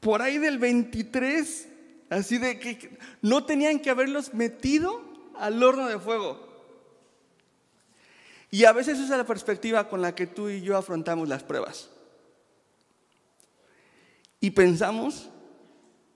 por 0.00 0.22
ahí 0.22 0.38
del 0.38 0.58
23, 0.58 1.68
así 2.10 2.38
de 2.38 2.58
que 2.58 2.98
no 3.22 3.44
tenían 3.44 3.80
que 3.80 3.90
haberlos 3.90 4.34
metido 4.34 5.02
al 5.38 5.62
horno 5.62 5.88
de 5.88 5.98
fuego. 5.98 6.49
Y 8.50 8.64
a 8.64 8.72
veces 8.72 8.98
esa 8.98 9.12
es 9.12 9.18
la 9.18 9.26
perspectiva 9.26 9.88
con 9.88 10.02
la 10.02 10.14
que 10.14 10.26
tú 10.26 10.48
y 10.48 10.60
yo 10.60 10.76
afrontamos 10.76 11.28
las 11.28 11.42
pruebas. 11.42 11.88
Y 14.40 14.50
pensamos 14.50 15.28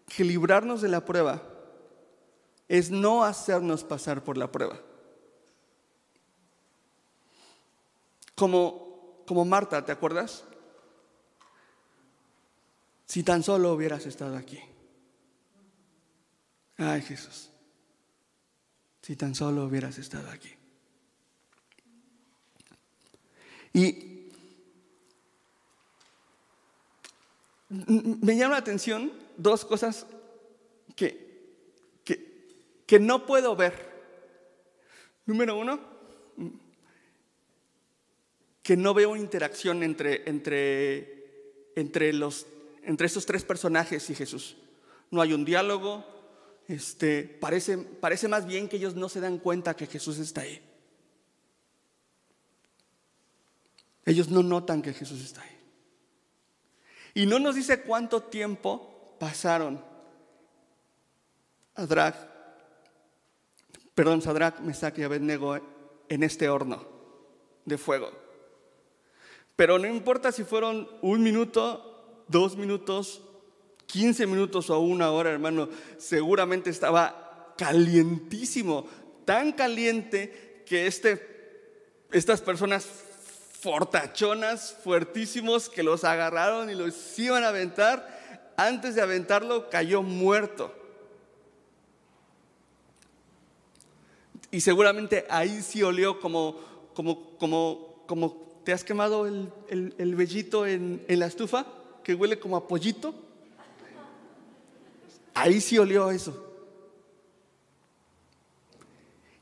que 0.07 0.25
librarnos 0.25 0.81
de 0.83 0.89
la 0.89 1.05
prueba 1.05 1.43
es 2.69 2.91
no 2.91 3.23
hacernos 3.23 3.85
pasar 3.85 4.25
por 4.25 4.37
la 4.37 4.51
prueba. 4.51 4.81
Como, 8.35 9.23
como 9.27 9.45
Marta, 9.45 9.85
¿te 9.85 9.93
acuerdas? 9.93 10.45
Si 13.07 13.23
tan 13.23 13.43
solo 13.43 13.73
hubieras 13.73 14.07
estado 14.07 14.37
aquí. 14.37 14.61
Ay 16.77 17.03
Jesús, 17.03 17.51
si 19.03 19.15
tan 19.15 19.37
solo 19.37 19.65
hubieras 19.65 19.99
estado 19.99 20.29
aquí. 20.31 20.51
Y 23.75 24.31
me 27.69 28.37
llama 28.37 28.53
la 28.55 28.61
atención 28.61 29.13
dos 29.37 29.65
cosas 29.65 30.07
que, 30.95 31.51
que, 32.87 33.01
no 33.01 33.27
puedo 33.27 33.57
ver. 33.57 33.93
Número 35.27 35.59
uno, 35.59 35.81
que 38.63 38.77
no 38.77 38.95
veo 38.95 39.17
interacción 39.17 39.83
entre, 39.83 40.29
entre, 40.29 41.73
entre, 41.75 42.13
los, 42.13 42.47
entre 42.85 43.09
estos 43.09 43.27
tres 43.27 43.43
personajes 43.45 44.09
y 44.09 44.15
Jesús. 44.15 44.57
No 45.11 45.21
hay 45.21 45.33
un 45.33 45.45
diálogo, 45.45 46.05
este, 46.69 47.25
parece, 47.25 47.79
parece 47.79 48.29
más 48.29 48.47
bien 48.47 48.69
que 48.69 48.77
ellos 48.77 48.95
no 48.95 49.09
se 49.09 49.21
dan 49.21 49.39
cuenta 49.39 49.75
que 49.75 49.87
Jesús 49.87 50.19
está 50.19 50.43
ahí. 50.43 50.64
Ellos 54.05 54.29
no 54.29 54.43
notan 54.43 54.83
que 54.83 54.93
Jesús 54.93 55.23
está 55.23 55.43
ahí. 55.43 55.51
Y 57.15 57.27
no 57.27 57.39
nos 57.39 57.55
dice 57.55 57.83
cuánto 57.83 58.23
tiempo 58.25 59.17
pasaron 59.19 59.83
Sadrach, 61.77 62.15
perdón, 63.95 64.23
Sadrach, 64.23 64.61
Mesach 64.61 64.97
y 64.99 65.03
Abednego 65.03 65.59
en 66.09 66.23
este 66.23 66.49
horno 66.49 66.87
de 67.65 67.79
fuego. 67.79 68.11
Pero 69.57 69.79
no 69.79 69.87
importa 69.87 70.33
si 70.33 70.45
fueron 70.45 70.89
un 71.03 71.23
minuto, 71.23 72.25
dos 72.29 72.57
minutos, 72.57 73.23
quince 73.87 74.27
minutos 74.27 74.71
o 74.71 74.79
una 74.81 75.11
hora, 75.11 75.31
hermano, 75.31 75.69
seguramente 75.99 76.71
estaba 76.71 77.55
calientísimo, 77.57 78.87
tan 79.25 79.53
caliente 79.53 80.63
que 80.67 80.87
este, 80.87 82.05
estas 82.13 82.41
personas 82.41 82.89
fortachonas, 83.65 84.77
fuertísimos, 84.85 85.71
que 85.71 85.83
los 85.83 86.05
agarraron 86.05 86.69
y 86.69 86.75
los 86.75 87.19
iban 87.19 87.45
a 87.45 87.49
aventar, 87.49 88.53
antes 88.59 88.95
de 88.95 89.01
aventarlo 89.01 89.71
cayó 89.71 90.03
muerto. 90.03 90.71
Y 94.51 94.61
seguramente 94.61 95.25
ahí 95.31 95.63
sí 95.63 95.83
olió 95.83 96.21
como, 96.21 96.61
como, 96.93 97.39
como, 97.39 98.05
como 98.07 98.61
te 98.65 98.75
has 98.75 98.85
quemado 98.85 99.27
el, 99.27 99.51
el, 99.71 100.15
vellito 100.15 100.67
en, 100.67 101.03
en 101.09 101.19
la 101.19 101.27
estufa, 101.27 101.65
que 102.03 102.15
huele 102.15 102.39
como 102.39 102.59
a 102.59 102.69
pollito. 102.69 103.15
Ahí 105.33 105.63
sí 105.63 105.79
olió 105.79 106.11
eso. 106.11 106.53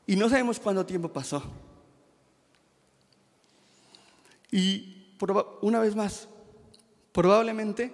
Y 0.07 0.15
no 0.15 0.29
sabemos 0.29 0.61
cuánto 0.61 0.87
tiempo 0.87 1.09
pasó. 1.09 1.43
Y 4.53 5.17
una 5.63 5.81
vez 5.81 5.97
más, 5.97 6.29
probablemente 7.11 7.93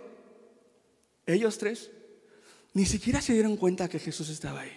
ellos 1.24 1.56
tres 1.56 1.90
ni 2.74 2.84
siquiera 2.84 3.20
se 3.22 3.32
dieron 3.32 3.56
cuenta 3.56 3.88
que 3.88 3.98
Jesús 3.98 4.28
estaba 4.28 4.60
ahí. 4.60 4.76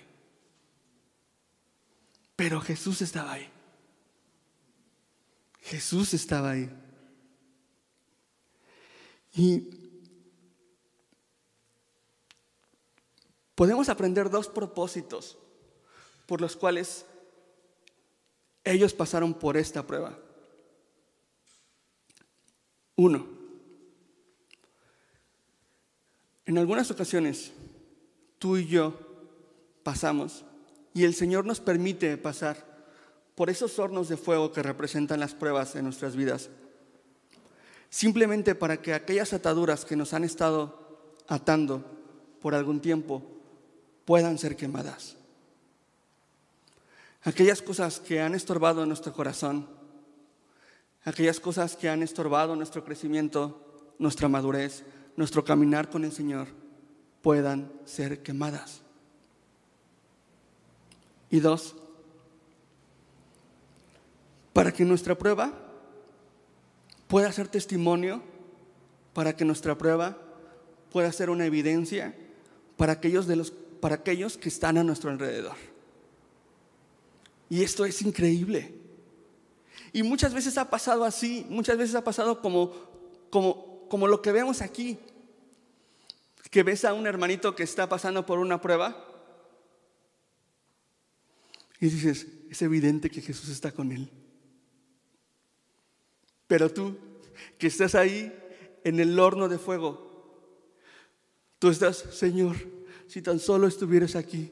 Pero 2.35 2.61
Jesús 2.61 3.01
estaba 3.01 3.33
ahí. 3.33 3.49
Jesús 5.61 6.13
estaba 6.13 6.51
ahí. 6.51 6.69
Y 9.33 9.69
podemos 13.55 13.89
aprender 13.89 14.29
dos 14.29 14.47
propósitos 14.47 15.37
por 16.25 16.41
los 16.41 16.55
cuales 16.55 17.05
ellos 18.63 18.93
pasaron 18.93 19.33
por 19.33 19.57
esta 19.57 19.85
prueba. 19.85 20.17
Uno, 23.02 23.26
En 26.45 26.58
algunas 26.58 26.91
ocasiones, 26.91 27.52
tú 28.38 28.58
y 28.58 28.68
yo 28.68 28.93
pasamos 29.84 30.43
y 30.93 31.06
el 31.06 31.16
Señor 31.16 31.45
nos 31.45 31.60
permite 31.60 32.18
pasar 32.18 32.68
por 33.36 33.49
esos 33.49 33.80
hornos 33.80 34.10
de 34.10 34.18
fuego 34.18 34.52
que 34.52 34.62
representan 34.62 35.20
las 35.20 35.34
pruebas 35.34 35.76
en 35.76 35.86
nuestras 35.86 36.16
vidas, 36.16 36.49
simplemente 37.89 38.54
para 38.54 38.82
que 38.82 38.93
aquellas 38.93 39.34
ataduras 39.34 39.86
que 39.86 39.95
nos 39.95 40.14
han 40.14 40.24
estado 40.24 41.16
atando 41.28 41.86
por 42.39 42.54
algún 42.54 42.82
tiempo 42.82 43.24
puedan 44.06 44.38
ser 44.38 44.56
quemadas. 44.56 45.16
Aquellas 47.24 47.64
cosas 47.64 47.99
que 47.99 48.22
han 48.22 48.36
estorbado 48.36 48.86
nuestro 48.86 49.14
corazón, 49.14 49.68
aquellas 51.04 51.39
cosas 51.39 51.76
que 51.76 51.89
han 51.89 52.04
estorbado 52.04 52.56
nuestro 52.56 52.84
crecimiento, 52.84 53.93
nuestra 53.99 54.28
madurez, 54.28 54.84
nuestro 55.16 55.43
caminar 55.43 55.89
con 55.89 56.04
el 56.04 56.12
Señor 56.12 56.47
puedan 57.22 57.72
ser 57.86 58.24
quemadas. 58.24 58.82
Y 61.30 61.39
dos, 61.39 61.76
para 64.54 64.72
que 64.72 64.84
nuestra 64.84 65.18
prueba 65.18 65.54
pueda 67.08 67.32
ser 67.32 67.47
testimonio 67.47 68.22
para 69.14 69.36
que 69.36 69.45
nuestra 69.45 69.78
prueba 69.78 70.18
pueda 70.91 71.12
ser 71.12 71.30
una 71.30 71.45
evidencia 71.45 72.16
para 72.78 72.93
aquellos, 72.93 73.28
de 73.28 73.36
los, 73.36 73.52
para 73.52 73.95
aquellos 73.95 74.38
que 74.38 74.49
están 74.49 74.78
a 74.78 74.84
nuestro 74.84 75.10
alrededor. 75.10 75.56
Y 77.49 77.64
esto 77.64 77.86
es 77.86 78.02
increíble. 78.02 78.74
Y 79.93 80.03
muchas 80.03 80.34
veces 80.34 80.57
ha 80.57 80.69
pasado 80.69 81.03
así, 81.03 81.45
muchas 81.49 81.77
veces 81.77 81.95
ha 81.95 82.03
pasado 82.03 82.41
como, 82.41 82.71
como, 83.29 83.88
como 83.89 84.07
lo 84.07 84.21
que 84.21 84.32
vemos 84.32 84.61
aquí, 84.61 84.97
que 86.49 86.63
ves 86.63 86.86
a 86.86 86.93
un 86.93 87.07
hermanito 87.07 87.55
que 87.55 87.63
está 87.63 87.88
pasando 87.88 88.25
por 88.25 88.39
una 88.39 88.61
prueba 88.61 89.07
y 91.82 91.89
dices, 91.89 92.27
es 92.49 92.61
evidente 92.61 93.09
que 93.09 93.21
Jesús 93.21 93.49
está 93.49 93.71
con 93.71 93.91
él. 93.91 94.07
Pero 96.45 96.71
tú, 96.71 96.95
que 97.57 97.67
estás 97.67 97.95
ahí 97.95 98.32
en 98.84 98.99
el 98.99 99.17
horno 99.19 99.49
de 99.49 99.57
fuego, 99.57 100.11
tú 101.57 101.69
estás, 101.69 101.97
Señor, 101.97 102.57
si 103.07 103.23
tan 103.23 103.39
solo 103.39 103.65
estuvieras 103.65 104.15
aquí. 104.15 104.51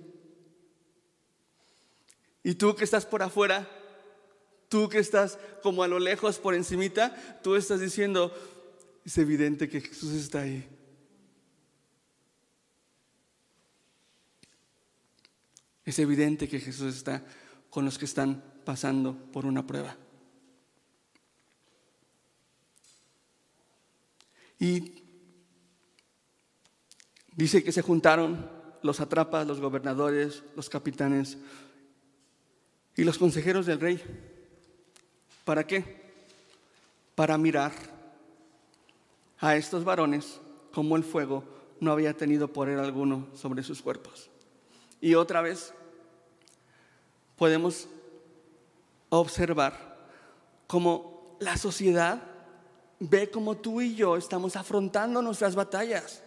Y 2.43 2.55
tú 2.55 2.75
que 2.75 2.83
estás 2.83 3.05
por 3.05 3.21
afuera, 3.21 3.69
tú 4.69 4.87
que 4.87 4.99
estás 4.99 5.37
como 5.61 5.83
a 5.83 5.87
lo 5.87 5.99
lejos 5.99 6.37
por 6.37 6.53
encimita, 6.55 7.41
tú 7.43 7.55
estás 7.55 7.81
diciendo, 7.81 8.31
es 9.03 9.17
evidente 9.17 9.67
que 9.67 9.81
Jesús 9.81 10.13
está 10.13 10.41
ahí. 10.41 10.67
Es 15.83 15.97
evidente 15.97 16.47
que 16.47 16.59
Jesús 16.59 16.95
está 16.95 17.25
con 17.71 17.83
los 17.83 17.97
que 17.97 18.05
están 18.05 18.43
pasando 18.63 19.15
por 19.31 19.45
una 19.45 19.65
prueba. 19.65 19.97
Y 24.59 25.03
dice 27.35 27.63
que 27.63 27.71
se 27.71 27.81
juntaron 27.81 28.51
los 28.83 28.99
atrapas, 28.99 29.47
los 29.47 29.59
gobernadores, 29.59 30.43
los 30.55 30.69
capitanes 30.69 31.37
y 32.95 33.03
los 33.03 33.17
consejeros 33.17 33.65
del 33.65 33.79
rey. 33.79 34.38
¿Para 35.49 35.65
qué? 35.65 35.83
Para 37.15 37.35
mirar 37.35 37.71
a 39.39 39.55
estos 39.55 39.83
varones 39.83 40.39
como 40.71 40.95
el 40.95 41.03
fuego 41.03 41.43
no 41.79 41.91
había 41.91 42.15
tenido 42.15 42.53
poder 42.53 42.77
alguno 42.77 43.25
sobre 43.33 43.63
sus 43.63 43.81
cuerpos. 43.81 44.29
Y 45.01 45.15
otra 45.15 45.41
vez 45.41 45.73
podemos 47.35 47.87
observar 49.09 49.97
cómo 50.67 51.35
la 51.39 51.57
sociedad 51.57 52.21
ve 52.99 53.31
cómo 53.31 53.57
tú 53.57 53.81
y 53.81 53.95
yo 53.95 54.17
estamos 54.17 54.55
afrontando 54.55 55.23
nuestras 55.23 55.55
batallas 55.55 56.21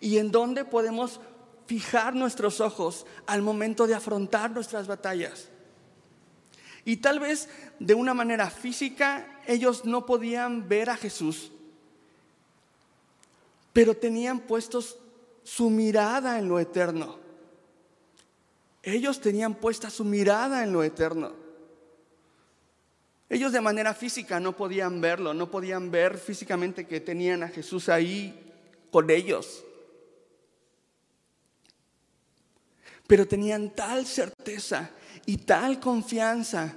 y 0.00 0.18
en 0.18 0.30
dónde 0.30 0.66
podemos 0.66 1.18
fijar 1.64 2.14
nuestros 2.14 2.60
ojos 2.60 3.06
al 3.26 3.40
momento 3.40 3.86
de 3.86 3.94
afrontar 3.94 4.50
nuestras 4.50 4.86
batallas. 4.86 5.48
Y 6.86 6.98
tal 6.98 7.18
vez 7.18 7.48
de 7.80 7.94
una 7.94 8.14
manera 8.14 8.48
física 8.48 9.42
ellos 9.44 9.84
no 9.84 10.06
podían 10.06 10.68
ver 10.68 10.88
a 10.88 10.96
Jesús, 10.96 11.50
pero 13.72 13.96
tenían 13.96 14.38
puestos 14.38 14.96
su 15.42 15.68
mirada 15.68 16.38
en 16.38 16.48
lo 16.48 16.60
eterno. 16.60 17.18
Ellos 18.84 19.20
tenían 19.20 19.56
puesta 19.56 19.90
su 19.90 20.04
mirada 20.04 20.62
en 20.62 20.72
lo 20.72 20.84
eterno. 20.84 21.32
Ellos 23.28 23.50
de 23.50 23.60
manera 23.60 23.92
física 23.92 24.38
no 24.38 24.56
podían 24.56 25.00
verlo, 25.00 25.34
no 25.34 25.50
podían 25.50 25.90
ver 25.90 26.16
físicamente 26.16 26.86
que 26.86 27.00
tenían 27.00 27.42
a 27.42 27.48
Jesús 27.48 27.88
ahí 27.88 28.54
con 28.92 29.10
ellos. 29.10 29.64
Pero 33.08 33.26
tenían 33.26 33.70
tal 33.70 34.06
certeza 34.06 34.92
y 35.24 35.38
tal 35.38 35.80
confianza 35.80 36.74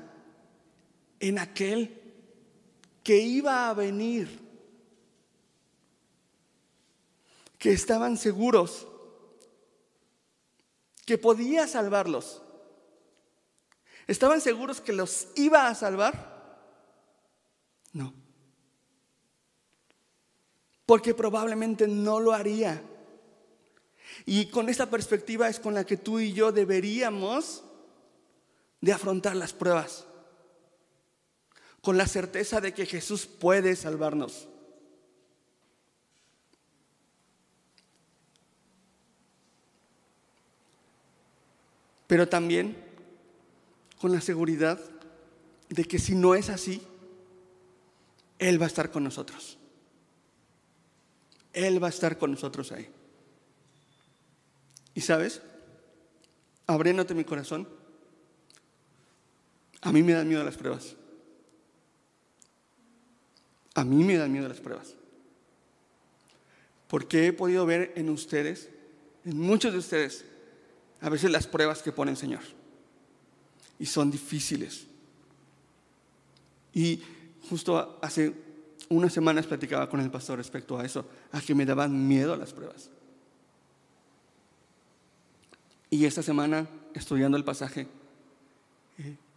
en 1.19 1.39
aquel 1.39 1.99
que 3.03 3.17
iba 3.17 3.69
a 3.69 3.73
venir, 3.73 4.39
que 7.57 7.73
estaban 7.73 8.17
seguros 8.17 8.87
que 11.09 11.17
podía 11.17 11.65
salvarlos. 11.65 12.39
¿Estaban 14.05 14.41
seguros 14.41 14.79
que 14.79 14.93
los 14.93 15.27
iba 15.35 15.67
a 15.67 15.73
salvar? 15.73 16.69
No. 17.93 18.13
Porque 20.85 21.15
probablemente 21.15 21.87
no 21.87 22.19
lo 22.19 22.31
haría. 22.31 22.83
Y 24.27 24.51
con 24.51 24.69
esta 24.69 24.87
perspectiva 24.91 25.49
es 25.49 25.59
con 25.59 25.73
la 25.73 25.83
que 25.83 25.97
tú 25.97 26.19
y 26.19 26.31
yo 26.31 26.51
deberíamos 26.51 27.63
de 28.81 28.93
afrontar 28.93 29.35
las 29.35 29.53
pruebas. 29.53 30.05
Con 31.81 31.97
la 31.97 32.07
certeza 32.07 32.61
de 32.61 32.73
que 32.73 32.85
Jesús 32.85 33.25
puede 33.25 33.75
salvarnos. 33.75 34.47
pero 42.09 42.27
también 42.27 42.75
con 44.01 44.11
la 44.11 44.19
seguridad 44.19 44.79
de 45.69 45.85
que 45.85 45.99
si 45.99 46.15
no 46.15 46.33
es 46.33 46.49
así, 46.49 46.81
Él 48.39 48.59
va 48.59 48.65
a 48.65 48.67
estar 48.67 48.89
con 48.89 49.03
nosotros. 49.03 49.59
Él 51.53 51.81
va 51.81 51.85
a 51.85 51.91
estar 51.91 52.17
con 52.17 52.31
nosotros 52.31 52.71
ahí. 52.71 52.89
Y 54.95 55.01
sabes, 55.01 55.43
abriéndote 56.65 57.13
mi 57.13 57.25
corazón, 57.25 57.69
a 59.81 59.91
mí 59.91 60.03
me 60.03 60.13
dan 60.13 60.27
miedo 60.27 60.43
las 60.43 60.57
pruebas. 60.57 60.95
A 63.75 63.83
mí 63.83 64.03
me 64.03 64.17
dan 64.17 64.31
miedo 64.31 64.47
las 64.47 64.59
pruebas. 64.59 64.95
Porque 66.87 67.27
he 67.27 67.33
podido 67.33 67.65
ver 67.65 67.93
en 67.95 68.09
ustedes, 68.09 68.69
en 69.23 69.39
muchos 69.39 69.71
de 69.71 69.79
ustedes, 69.79 70.25
a 71.01 71.09
veces 71.09 71.31
las 71.31 71.47
pruebas 71.47 71.81
que 71.81 71.91
pone 71.91 72.11
el 72.11 72.17
Señor. 72.17 72.41
Y 73.77 73.85
son 73.85 74.11
difíciles. 74.11 74.85
Y 76.73 77.01
justo 77.49 77.99
hace 78.01 78.33
unas 78.89 79.13
semanas 79.13 79.45
platicaba 79.45 79.89
con 79.89 80.01
el 80.01 80.11
pastor 80.11 80.37
respecto 80.37 80.77
a 80.77 80.85
eso, 80.85 81.05
a 81.31 81.39
que 81.39 81.55
me 81.55 81.65
daban 81.65 82.07
miedo 82.07 82.35
las 82.35 82.53
pruebas. 82.53 82.89
Y 85.89 86.05
esta 86.05 86.21
semana, 86.21 86.67
estudiando 86.93 87.37
el 87.37 87.43
pasaje, 87.43 87.87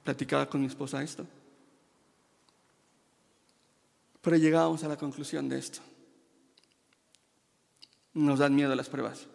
platicaba 0.05 0.49
con 0.49 0.61
mi 0.61 0.67
esposa 0.67 1.03
esto. 1.03 1.27
Pero 4.21 4.37
llegábamos 4.37 4.83
a 4.85 4.89
la 4.89 4.97
conclusión 4.97 5.49
de 5.49 5.59
esto. 5.59 5.81
Nos 8.15 8.39
dan 8.39 8.55
miedo 8.55 8.75
las 8.75 8.89
pruebas. 8.89 9.27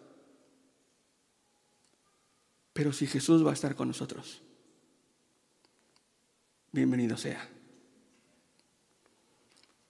Pero 2.72 2.92
si 2.92 3.06
Jesús 3.06 3.44
va 3.44 3.50
a 3.50 3.54
estar 3.54 3.74
con 3.74 3.88
nosotros, 3.88 4.40
bienvenido 6.72 7.16
sea. 7.16 7.48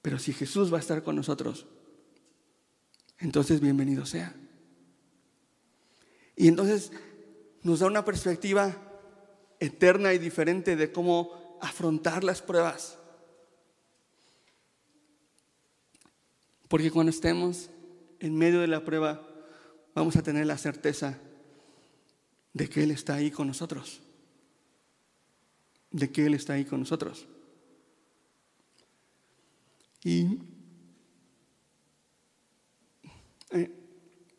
Pero 0.03 0.19
si 0.19 0.33
Jesús 0.33 0.73
va 0.73 0.79
a 0.79 0.81
estar 0.81 1.03
con 1.03 1.15
nosotros, 1.17 1.67
entonces 3.19 3.61
bienvenido 3.61 4.07
sea. 4.07 4.35
Y 6.35 6.49
entonces 6.49 6.93
nos 7.63 7.81
da 7.81 7.87
una 7.87 8.05
perspectiva 8.05 8.88
eterna 9.61 10.13
y 10.15 10.19
diferente 10.19 10.77
de 10.77 10.93
cómo 10.93 11.59
afrontar 11.61 12.25
las 12.25 12.43
pruebas. 12.43 12.99
Porque 16.69 16.91
cuando 16.91 17.11
estemos 17.11 17.71
en 18.21 18.37
medio 18.37 18.61
de 18.61 18.67
la 18.67 18.85
prueba, 18.85 19.27
vamos 19.95 20.17
a 20.17 20.23
tener 20.23 20.47
la 20.47 20.59
certeza 20.59 21.19
de 22.53 22.69
que 22.69 22.83
Él 22.83 22.91
está 22.91 23.15
ahí 23.15 23.31
con 23.31 23.47
nosotros. 23.47 24.01
De 25.91 26.11
que 26.11 26.27
Él 26.27 26.35
está 26.35 26.55
ahí 26.55 26.65
con 26.65 26.81
nosotros. 26.81 27.27
Y 30.05 30.39
eh, 33.51 33.71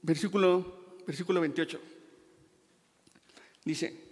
versículo, 0.02 0.98
versículo 1.06 1.42
28 1.42 1.82
dice, 3.66 4.09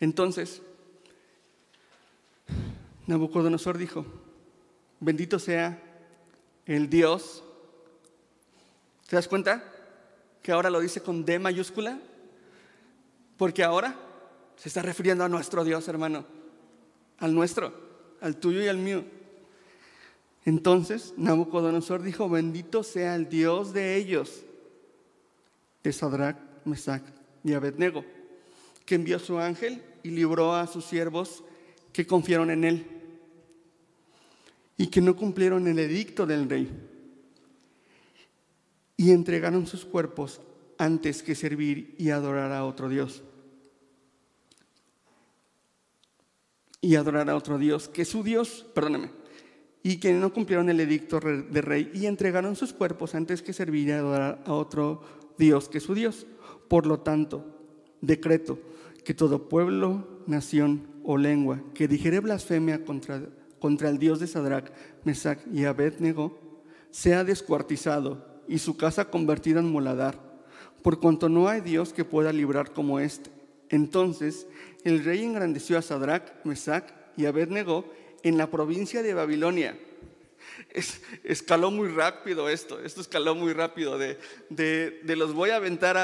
entonces 0.00 0.62
Nabucodonosor 3.06 3.76
dijo, 3.78 4.06
bendito 5.00 5.38
sea 5.38 5.78
el 6.66 6.88
Dios. 6.88 7.42
¿Te 9.08 9.16
das 9.16 9.28
cuenta 9.28 9.62
que 10.42 10.52
ahora 10.52 10.70
lo 10.70 10.80
dice 10.80 11.02
con 11.02 11.24
D 11.24 11.38
mayúscula? 11.38 11.98
Porque 13.36 13.62
ahora 13.62 13.94
se 14.56 14.68
está 14.68 14.82
refiriendo 14.82 15.24
a 15.24 15.28
nuestro 15.28 15.64
Dios, 15.64 15.86
hermano. 15.88 16.24
Al 17.18 17.34
nuestro, 17.34 17.72
al 18.20 18.36
tuyo 18.36 18.62
y 18.62 18.68
al 18.68 18.78
mío. 18.78 19.04
Entonces 20.44 21.14
Nabucodonosor 21.16 22.02
dijo, 22.02 22.28
bendito 22.28 22.82
sea 22.82 23.14
el 23.14 23.28
Dios 23.28 23.72
de 23.72 23.96
ellos, 23.96 24.44
de 25.82 25.92
Sadrach, 25.92 26.36
Mesach 26.64 27.02
y 27.42 27.54
Abednego, 27.54 28.04
que 28.84 28.94
envió 28.94 29.18
su 29.18 29.38
ángel 29.38 29.82
y 30.02 30.10
libró 30.10 30.54
a 30.54 30.66
sus 30.66 30.84
siervos 30.84 31.42
que 31.92 32.06
confiaron 32.06 32.50
en 32.50 32.64
él 32.64 32.86
y 34.76 34.88
que 34.88 35.00
no 35.00 35.16
cumplieron 35.16 35.66
el 35.66 35.78
edicto 35.78 36.26
del 36.26 36.48
rey 36.48 36.70
y 38.96 39.10
entregaron 39.10 39.66
sus 39.66 39.84
cuerpos 39.84 40.40
antes 40.78 41.22
que 41.22 41.34
servir 41.34 41.94
y 41.98 42.10
adorar 42.10 42.52
a 42.52 42.64
otro 42.64 42.88
Dios. 42.88 43.22
Y 46.80 46.96
adorar 46.96 47.30
a 47.30 47.36
otro 47.36 47.58
Dios, 47.58 47.88
que 47.88 48.04
su 48.04 48.22
Dios, 48.22 48.66
perdóneme, 48.74 49.10
y 49.82 49.96
que 49.96 50.12
no 50.12 50.32
cumplieron 50.32 50.68
el 50.68 50.80
edicto 50.80 51.18
de 51.18 51.62
rey 51.62 51.90
y 51.94 52.06
entregaron 52.06 52.56
sus 52.56 52.72
cuerpos 52.72 53.14
antes 53.14 53.42
que 53.42 53.52
servir 53.52 53.88
y 53.88 53.92
adorar 53.92 54.42
a 54.44 54.52
otro 54.52 55.02
Dios 55.38 55.68
que 55.68 55.80
su 55.80 55.94
Dios. 55.94 56.26
Por 56.68 56.86
lo 56.86 57.00
tanto, 57.00 57.44
decreto 58.00 58.58
que 59.04 59.14
todo 59.14 59.48
pueblo, 59.48 60.22
nación 60.26 60.88
o 61.04 61.16
lengua 61.16 61.62
que 61.74 61.86
dijere 61.88 62.20
blasfemia 62.20 62.84
contra, 62.84 63.22
contra 63.58 63.88
el 63.88 63.98
Dios 63.98 64.20
de 64.20 64.26
Sadrach, 64.26 64.70
Mesach 65.04 65.38
y 65.52 65.64
Abednego 65.64 66.38
sea 66.90 67.24
descuartizado 67.24 68.42
y 68.48 68.58
su 68.58 68.76
casa 68.76 69.10
convertida 69.10 69.60
en 69.60 69.70
moladar, 69.70 70.18
por 70.82 71.00
cuanto 71.00 71.28
no 71.28 71.48
hay 71.48 71.60
Dios 71.60 71.92
que 71.92 72.04
pueda 72.04 72.32
librar 72.32 72.72
como 72.72 73.00
éste. 73.00 73.30
Entonces 73.68 74.46
el 74.84 75.04
rey 75.04 75.24
engrandeció 75.24 75.78
a 75.78 75.82
Sadrach, 75.82 76.44
Mesach 76.44 76.84
y 77.16 77.26
Abednego 77.26 77.84
en 78.22 78.38
la 78.38 78.50
provincia 78.50 79.02
de 79.02 79.14
Babilonia. 79.14 79.78
escaló 81.24 81.70
muy 81.70 81.88
rápido 81.88 82.48
esto, 82.48 82.80
esto 82.80 83.00
escaló 83.00 83.34
muy 83.34 83.52
rápido 83.52 83.98
de, 83.98 84.18
de, 84.50 85.16
los 85.16 85.32
voy 85.32 85.50
a 85.50 85.56
aventar 85.56 85.96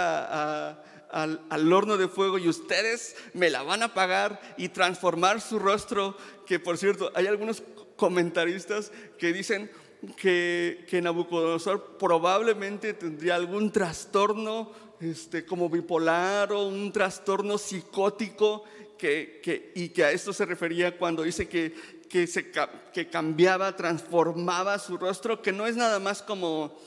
al, 1.12 1.40
al, 1.48 1.72
horno 1.72 1.96
de 1.96 2.08
fuego 2.08 2.38
y 2.38 2.48
ustedes 2.48 3.16
me 3.34 3.50
la 3.50 3.62
van 3.62 3.82
a 3.82 3.94
pagar 3.94 4.40
y 4.56 4.68
transformar 4.68 5.40
su 5.40 5.58
rostro, 5.58 6.16
que 6.46 6.58
por 6.58 6.78
cierto, 6.78 7.10
hay 7.14 7.26
algunos 7.26 7.62
comentaristas 7.96 8.92
que 9.18 9.32
dicen, 9.32 9.70
que, 10.16 10.84
que 10.88 11.02
Nabucodonosor 11.02 11.98
probablemente 11.98 12.94
tendría 12.94 13.34
algún 13.34 13.70
trastorno 13.70 14.72
este, 15.00 15.44
como 15.44 15.68
bipolar 15.68 16.52
o 16.52 16.66
un 16.66 16.92
trastorno 16.92 17.58
psicótico 17.58 18.64
que, 18.96 19.72
y 19.74 19.88
que 19.90 20.04
a 20.04 20.12
esto 20.12 20.32
se 20.32 20.44
refería 20.44 20.98
cuando 20.98 21.22
dice 21.22 21.48
que, 21.48 21.74
que, 22.08 22.26
se, 22.26 22.50
que 22.92 23.08
cambiaba, 23.08 23.74
transformaba 23.74 24.78
su 24.78 24.98
rostro, 24.98 25.40
que 25.40 25.52
no 25.52 25.66
es 25.66 25.76
nada 25.76 25.98
más 25.98 26.22
como, 26.22 26.78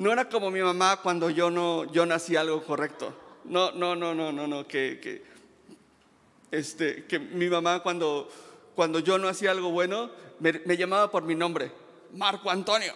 no 0.00 0.10
era 0.10 0.30
como 0.30 0.50
mi 0.50 0.62
mamá 0.62 0.98
cuando 1.02 1.28
yo 1.28 1.50
no, 1.50 1.84
yo 1.92 2.06
nací 2.06 2.34
algo 2.34 2.64
correcto. 2.64 3.12
No, 3.44 3.70
no, 3.72 3.94
no, 3.94 4.14
no, 4.14 4.32
no, 4.32 4.46
no, 4.46 4.66
que, 4.66 4.98
que, 4.98 5.22
este, 6.50 7.04
que 7.04 7.18
mi 7.18 7.50
mamá 7.50 7.82
cuando, 7.82 8.26
cuando 8.74 9.00
yo 9.00 9.18
no 9.18 9.28
hacía 9.28 9.50
algo 9.50 9.70
bueno 9.70 10.10
me 10.38 10.76
llamaba 10.78 11.10
por 11.10 11.24
mi 11.24 11.34
nombre. 11.34 11.70
Marco 12.14 12.50
Antonio. 12.50 12.94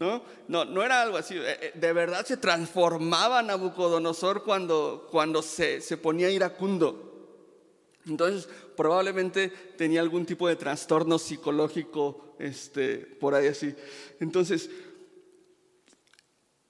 ¿No? 0.00 0.22
No, 0.48 0.64
no 0.64 0.82
era 0.82 1.02
algo 1.02 1.18
así. 1.18 1.36
Eh, 1.36 1.58
eh, 1.60 1.72
de 1.74 1.92
verdad 1.92 2.24
se 2.24 2.38
transformaba 2.38 3.42
Nabucodonosor 3.42 4.44
cuando, 4.44 5.06
cuando 5.10 5.42
se, 5.42 5.82
se 5.82 5.98
ponía 5.98 6.30
iracundo. 6.30 7.10
Entonces, 8.06 8.48
probablemente 8.78 9.50
tenía 9.76 10.00
algún 10.00 10.24
tipo 10.24 10.48
de 10.48 10.56
trastorno 10.56 11.18
psicológico 11.18 12.34
este, 12.38 12.96
por 12.96 13.34
ahí 13.34 13.48
así. 13.48 13.74
Entonces, 14.18 14.70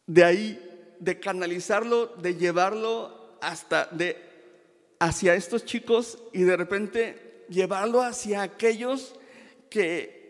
de 0.07 0.25
ahí, 0.25 0.95
de 0.99 1.19
canalizarlo, 1.21 2.07
de 2.07 2.37
llevarlo 2.37 3.37
hasta 3.41 3.87
de, 3.87 4.17
hacia 4.99 5.35
estos 5.35 5.65
chicos 5.65 6.19
y 6.33 6.43
de 6.43 6.57
repente 6.57 7.45
llevarlo 7.49 8.03
hacia 8.03 8.43
aquellos 8.43 9.15
que 9.69 10.23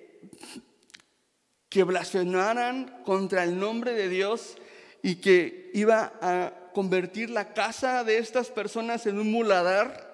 que 1.73 1.85
blasfemaran 1.85 3.03
contra 3.03 3.45
el 3.45 3.59
nombre 3.59 3.95
de 3.95 4.11
Dios 4.11 4.57
y 5.03 5.17
que 5.17 5.71
iba 5.73 6.13
a 6.21 6.71
convertir 6.75 7.31
la 7.31 7.55
casa 7.55 8.05
de 8.05 8.19
estas 8.19 8.49
personas 8.49 9.07
en 9.07 9.19
un 9.19 9.33
muladar, 9.33 10.13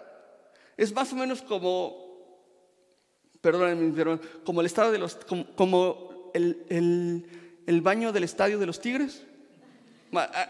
es 0.77 0.95
más 0.95 1.13
o 1.13 1.17
menos 1.17 1.43
como, 1.43 1.97
perdónenme, 3.41 4.21
como 4.45 4.61
el 4.61 4.67
estado 4.67 4.93
de 4.93 4.99
los, 4.99 5.17
como, 5.57 6.31
el, 6.33 7.27
el, 7.67 7.81
baño 7.81 8.13
del 8.13 8.23
estadio 8.23 8.61
de 8.61 8.67
los 8.67 8.81
Tigres. 8.81 9.25
Ah, 10.15 10.49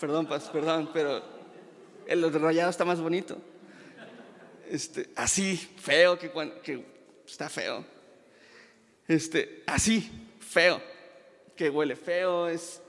perdón, 0.00 0.26
perdón, 0.26 0.90
pero 0.92 1.22
el 2.06 2.32
rayado 2.32 2.70
está 2.70 2.84
más 2.84 3.00
bonito. 3.00 3.36
Este, 4.68 5.10
así, 5.16 5.56
feo, 5.56 6.18
que, 6.18 6.30
que 6.62 6.84
está 7.26 7.48
feo. 7.48 7.84
Este, 9.06 9.62
así, 9.66 10.10
feo, 10.40 10.82
que 11.56 11.70
huele 11.70 11.96
feo, 11.96 12.48
es 12.48 12.82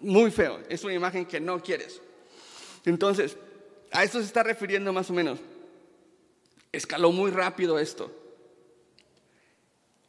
muy 0.00 0.30
feo, 0.30 0.60
es 0.68 0.82
una 0.82 0.94
imagen 0.94 1.24
que 1.24 1.40
no 1.40 1.62
quieres. 1.62 2.00
Entonces, 2.84 3.36
a 3.92 4.02
esto 4.02 4.18
se 4.18 4.26
está 4.26 4.42
refiriendo 4.42 4.92
más 4.92 5.08
o 5.10 5.12
menos. 5.12 5.38
Escaló 6.72 7.12
muy 7.12 7.30
rápido 7.30 7.78
esto. 7.78 8.10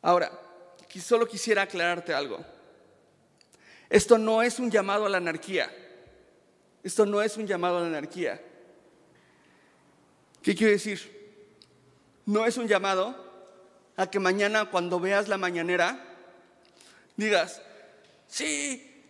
Ahora, 0.02 0.32
solo 1.00 1.28
quisiera 1.28 1.64
aclararte 1.64 2.14
algo. 2.14 2.44
Esto 3.90 4.18
no 4.18 4.42
es 4.42 4.60
un 4.60 4.72
llamado 4.72 5.06
a 5.06 5.10
la 5.10 5.18
anarquía. 5.18 5.72
Esto 6.84 7.06
no 7.06 7.22
es 7.22 7.38
un 7.38 7.48
llamado 7.48 7.78
a 7.78 7.82
la 7.82 7.88
anarquía. 7.88 8.42
¿Qué 10.42 10.56
quiero 10.56 10.74
decir? 10.74 11.12
No 12.26 12.46
es 12.46 12.58
un 12.58 12.68
llamado 12.68 13.16
a 13.98 14.10
que 14.10 14.20
mañana 14.20 14.66
cuando 14.70 15.00
veas 15.00 15.28
la 15.28 15.38
mañanera 15.38 16.00
digas, 17.16 17.62
sí, 18.28 19.04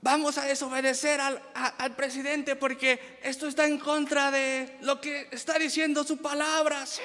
vamos 0.00 0.36
a 0.36 0.44
desobedecer 0.44 1.20
al, 1.20 1.40
al, 1.54 1.94
presidente 1.94 2.56
porque 2.56 3.18
esto 3.22 3.46
está 3.46 3.66
en 3.66 3.78
contra 3.78 4.30
de 4.30 4.78
lo 4.82 5.00
que 5.00 5.28
está 5.30 5.58
diciendo 5.58 6.04
su 6.04 6.18
palabra, 6.18 6.84
sí. 6.86 7.00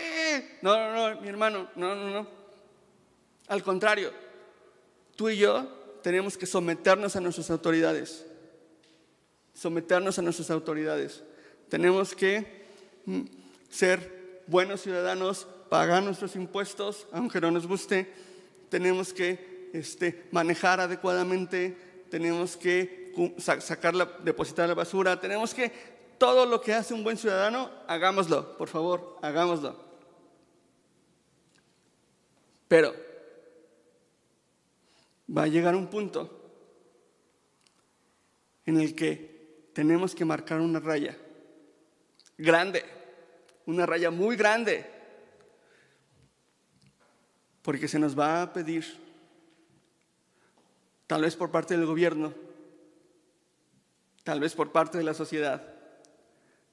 No, 0.62 0.76
no, 0.78 1.14
no, 1.14 1.22
mi 1.22 1.28
hermano, 1.30 1.70
no, 1.76 1.96
no, 1.96 2.10
no. 2.10 2.28
Al 3.48 3.64
contrario, 3.64 4.12
tú 5.16 5.30
y 5.30 5.38
yo 5.38 5.77
tenemos 6.02 6.38
que 6.38 6.46
someternos 6.46 7.16
a 7.16 7.22
nuestras 7.22 7.50
autoridades, 7.50 8.26
someternos 9.54 10.20
a 10.20 10.22
nuestras 10.22 10.52
autoridades. 10.52 11.24
Tenemos 11.70 12.16
que 12.16 12.66
mm, 13.06 13.22
ser 13.70 14.44
buenos 14.48 14.82
ciudadanos 14.82 15.48
pagar 15.70 16.04
nuestros 16.04 16.36
impuestos, 16.36 17.08
aunque 17.12 17.42
no 17.42 17.52
nos 17.52 17.68
guste, 17.68 18.12
tenemos 18.70 19.14
que 19.14 19.70
este, 19.74 20.28
manejar 20.32 20.80
adecuadamente, 20.80 21.78
tenemos 22.10 22.56
que 22.56 23.14
sacar 23.38 23.96
la, 23.96 24.06
depositar 24.24 24.68
la 24.68 24.76
basura, 24.76 25.20
tenemos 25.20 25.54
que 25.54 25.72
todo 26.18 26.46
lo 26.46 26.62
que 26.62 26.74
hace 26.74 26.94
un 26.94 27.04
buen 27.04 27.18
ciudadano, 27.18 27.70
hagámoslo, 27.88 28.58
por 28.58 28.70
favor, 28.70 29.18
hagámoslo. 29.22 29.76
Pero 32.68 33.07
va 35.36 35.44
a 35.44 35.48
llegar 35.48 35.76
un 35.76 35.88
punto 35.88 36.34
en 38.66 38.80
el 38.80 38.96
que 38.96 39.70
tenemos 39.74 40.16
que 40.16 40.26
marcar 40.26 40.60
una 40.60 40.80
raya 40.80 41.18
grande, 42.38 42.84
una 43.66 43.86
raya 43.86 44.12
muy 44.12 44.36
grande 44.36 44.86
porque 47.62 47.90
se 47.90 48.00
nos 48.00 48.18
va 48.18 48.42
a 48.42 48.54
pedir, 48.54 48.86
tal 51.06 51.22
vez 51.24 51.36
por 51.36 51.52
parte 51.52 51.76
del 51.76 51.86
gobierno, 51.86 52.34
tal 54.24 54.40
vez 54.40 54.56
por 54.56 54.72
parte 54.72 54.98
de 54.98 55.04
la 55.04 55.14
sociedad, 55.14 55.76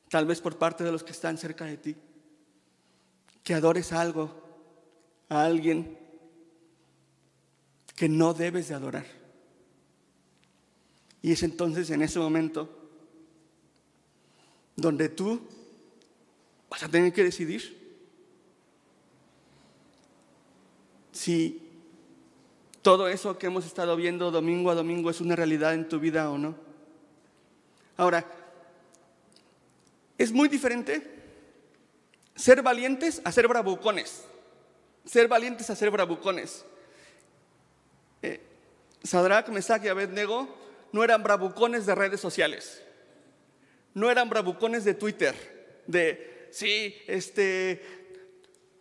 tal 0.09 0.25
vez 0.25 0.41
por 0.41 0.57
parte 0.57 0.85
de 0.85 0.93
los 0.93 1.03
que 1.03 1.11
están 1.11 1.37
cerca 1.37 1.65
de 1.65 1.79
ti, 1.79 1.97
que 3.43 3.55
adores 3.55 3.93
algo, 3.93 4.41
a 5.29 5.45
alguien 5.45 5.99
que 7.95 8.09
no 8.09 8.35
debes 8.35 8.69
de 8.69 8.75
adorar. 8.75 9.07
Y 11.23 11.33
es 11.33 11.43
entonces 11.43 11.91
en 11.91 12.03
ese 12.03 12.19
momento 12.19 12.69
donde 14.77 15.09
tú 15.09 15.41
vas 16.69 16.83
a 16.83 16.89
tener 16.89 17.13
que 17.13 17.25
decidir 17.25 17.85
si 21.13 21.63
todo 22.83 23.09
eso 23.09 23.39
que 23.39 23.47
hemos 23.47 23.65
estado 23.65 23.97
viendo 23.97 24.31
domingo 24.31 24.71
a 24.71 24.75
domingo 24.75 25.09
es 25.09 25.21
una 25.21 25.37
realidad 25.37 25.73
en 25.73 25.89
tu 25.89 25.99
vida 25.99 26.29
o 26.31 26.37
no. 26.37 26.55
Ahora, 27.97 28.27
es 30.19 30.33
muy 30.33 30.49
diferente 30.49 31.15
ser 32.35 32.61
valientes 32.61 33.23
a 33.25 33.33
ser 33.33 33.49
bravucones. 33.49 34.25
Ser 35.07 35.29
valientes 35.29 35.71
a 35.71 35.77
ser 35.77 35.91
bravucones. 35.91 36.65
Sadrach, 39.05 39.49
Mesach 39.49 39.85
y 39.85 39.89
Abednego 39.89 40.49
no 40.93 41.05
eran 41.05 41.23
bravucones 41.23 41.87
de 41.87 41.95
redes 41.95 42.21
sociales. 42.21 42.83
No 43.93 44.11
eran 44.11 44.29
bravucones 44.29 44.85
de 44.85 44.95
Twitter, 44.95 45.35
de, 45.87 46.49
sí, 46.51 46.97
este, 47.07 47.83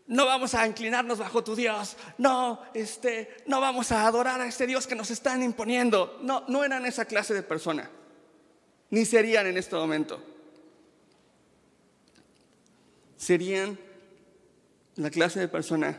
no 0.07 0.25
vamos 0.25 0.55
a 0.55 0.65
inclinarnos 0.65 1.19
bajo 1.19 1.43
tu 1.43 1.55
Dios, 1.55 1.97
no, 2.17 2.61
este, 2.73 3.35
no 3.45 3.61
vamos 3.61 3.91
a 3.91 4.07
adorar 4.07 4.41
a 4.41 4.47
este 4.47 4.65
Dios 4.65 4.87
que 4.87 4.95
nos 4.95 5.11
están 5.11 5.43
imponiendo. 5.43 6.17
No, 6.21 6.45
no 6.47 6.63
eran 6.63 6.85
esa 6.85 7.05
clase 7.05 7.33
de 7.33 7.43
persona, 7.43 7.91
ni 8.89 9.05
serían 9.05 9.45
en 9.45 9.57
este 9.57 9.75
momento. 9.75 10.23
Serían 13.17 13.77
la 14.95 15.09
clase 15.11 15.39
de 15.39 15.47
persona 15.47 15.97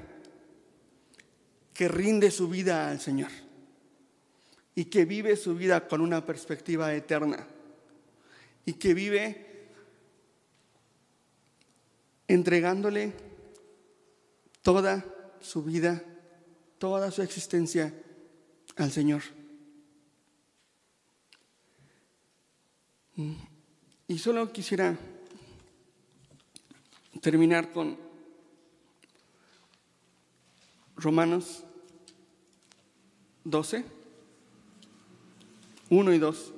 que 1.72 1.88
rinde 1.88 2.30
su 2.30 2.48
vida 2.48 2.88
al 2.88 3.00
Señor 3.00 3.43
y 4.74 4.86
que 4.86 5.04
vive 5.04 5.36
su 5.36 5.54
vida 5.54 5.86
con 5.86 6.00
una 6.00 6.24
perspectiva 6.24 6.92
eterna 6.94 7.46
y 8.66 8.74
que 8.74 8.94
vive 8.94 9.68
entregándole 12.26 13.12
toda 14.62 15.04
su 15.40 15.62
vida, 15.62 16.02
toda 16.78 17.10
su 17.10 17.22
existencia 17.22 17.94
al 18.76 18.90
Señor. 18.90 19.22
Y 24.08 24.18
solo 24.18 24.52
quisiera 24.52 24.98
terminar 27.20 27.70
con 27.72 27.96
Romanos 30.96 31.64
12, 33.44 33.84
1 35.94 36.12
y 36.12 36.18
2. 36.18 36.52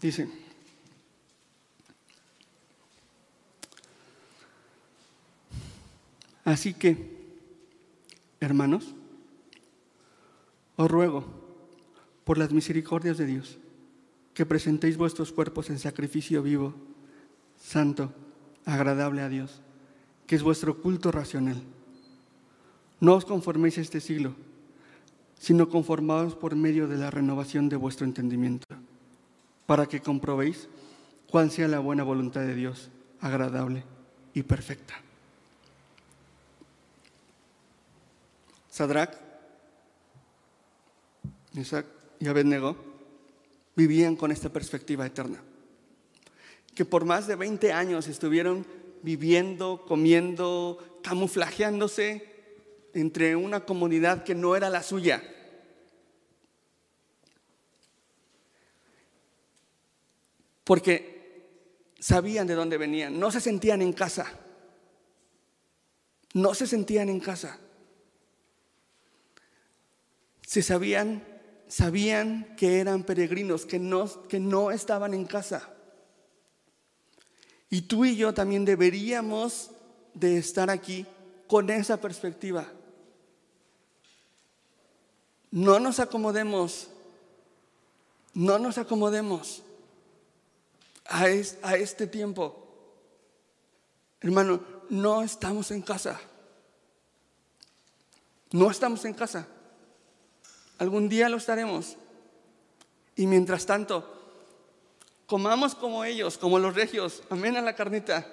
Dice, 0.00 0.30
así 6.44 6.72
que, 6.72 6.96
hermanos, 8.40 8.94
os 10.76 10.90
ruego, 10.90 11.26
por 12.24 12.38
las 12.38 12.52
misericordias 12.52 13.18
de 13.18 13.26
Dios, 13.26 13.58
que 14.34 14.46
presentéis 14.46 14.96
vuestros 14.96 15.32
cuerpos 15.32 15.70
en 15.70 15.78
sacrificio 15.78 16.42
vivo, 16.42 16.74
santo, 17.56 18.12
agradable 18.64 19.22
a 19.22 19.28
Dios, 19.28 19.60
que 20.26 20.36
es 20.36 20.42
vuestro 20.42 20.80
culto 20.80 21.10
racional. 21.10 21.60
No 23.00 23.14
os 23.14 23.24
conforméis 23.24 23.78
a 23.78 23.80
este 23.80 24.00
siglo, 24.00 24.34
sino 25.38 25.68
conformaos 25.68 26.34
por 26.34 26.54
medio 26.54 26.86
de 26.86 26.98
la 26.98 27.10
renovación 27.10 27.68
de 27.68 27.76
vuestro 27.76 28.04
entendimiento 28.04 28.66
para 29.66 29.86
que 29.86 30.02
comprobéis 30.02 30.68
cuál 31.30 31.50
sea 31.50 31.68
la 31.68 31.78
buena 31.78 32.02
voluntad 32.02 32.40
de 32.40 32.54
Dios, 32.54 32.90
agradable 33.20 33.84
y 34.34 34.42
perfecta. 34.42 34.94
Sadrach, 38.68 39.14
Isaac 41.54 41.86
y 42.18 42.26
Abednego 42.26 42.89
vivían 43.80 44.14
con 44.14 44.30
esta 44.30 44.50
perspectiva 44.50 45.06
eterna, 45.06 45.42
que 46.74 46.84
por 46.84 47.06
más 47.06 47.26
de 47.26 47.36
20 47.36 47.72
años 47.72 48.08
estuvieron 48.08 48.66
viviendo, 49.02 49.86
comiendo, 49.88 51.00
camuflajeándose 51.02 52.26
entre 52.92 53.36
una 53.36 53.64
comunidad 53.64 54.22
que 54.22 54.34
no 54.34 54.54
era 54.54 54.68
la 54.68 54.82
suya. 54.82 55.22
Porque 60.64 61.48
sabían 61.98 62.46
de 62.46 62.54
dónde 62.54 62.76
venían, 62.76 63.18
no 63.18 63.30
se 63.30 63.40
sentían 63.40 63.80
en 63.80 63.94
casa, 63.94 64.30
no 66.34 66.52
se 66.52 66.66
sentían 66.66 67.08
en 67.08 67.20
casa. 67.20 67.58
Se 70.42 70.62
sabían, 70.62 71.29
sabían 71.70 72.56
que 72.56 72.80
eran 72.80 73.04
peregrinos, 73.04 73.64
que 73.64 73.78
no, 73.78 74.28
que 74.28 74.40
no 74.40 74.72
estaban 74.72 75.14
en 75.14 75.24
casa. 75.24 75.72
Y 77.70 77.82
tú 77.82 78.04
y 78.04 78.16
yo 78.16 78.34
también 78.34 78.64
deberíamos 78.64 79.70
de 80.12 80.36
estar 80.36 80.68
aquí 80.68 81.06
con 81.46 81.70
esa 81.70 82.00
perspectiva. 82.00 82.66
No 85.52 85.78
nos 85.78 86.00
acomodemos, 86.00 86.88
no 88.34 88.58
nos 88.58 88.76
acomodemos 88.76 89.62
a, 91.04 91.28
este 91.28 92.08
tiempo. 92.08 92.66
Hermano, 94.20 94.60
no 94.88 95.22
estamos 95.22 95.70
en 95.70 95.82
casa. 95.82 96.20
No 98.50 98.70
estamos 98.70 99.04
en 99.04 99.14
casa. 99.14 99.46
Algún 100.80 101.10
día 101.10 101.28
lo 101.28 101.36
estaremos. 101.36 101.98
Y 103.14 103.26
mientras 103.26 103.66
tanto, 103.66 104.02
comamos 105.26 105.74
como 105.74 106.04
ellos, 106.04 106.38
como 106.38 106.58
los 106.58 106.74
regios. 106.74 107.22
Amén 107.28 107.54
a 107.58 107.60
la 107.60 107.76
carnita. 107.76 108.26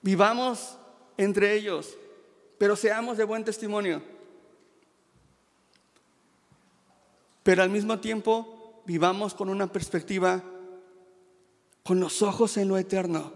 Vivamos 0.00 0.78
entre 1.18 1.54
ellos, 1.54 1.94
pero 2.56 2.74
seamos 2.74 3.18
de 3.18 3.24
buen 3.24 3.44
testimonio. 3.44 4.02
Pero 7.42 7.62
al 7.62 7.68
mismo 7.68 8.00
tiempo 8.00 8.82
vivamos 8.86 9.34
con 9.34 9.50
una 9.50 9.70
perspectiva, 9.70 10.42
con 11.84 12.00
los 12.00 12.22
ojos 12.22 12.56
en 12.56 12.68
lo 12.68 12.78
eterno, 12.78 13.30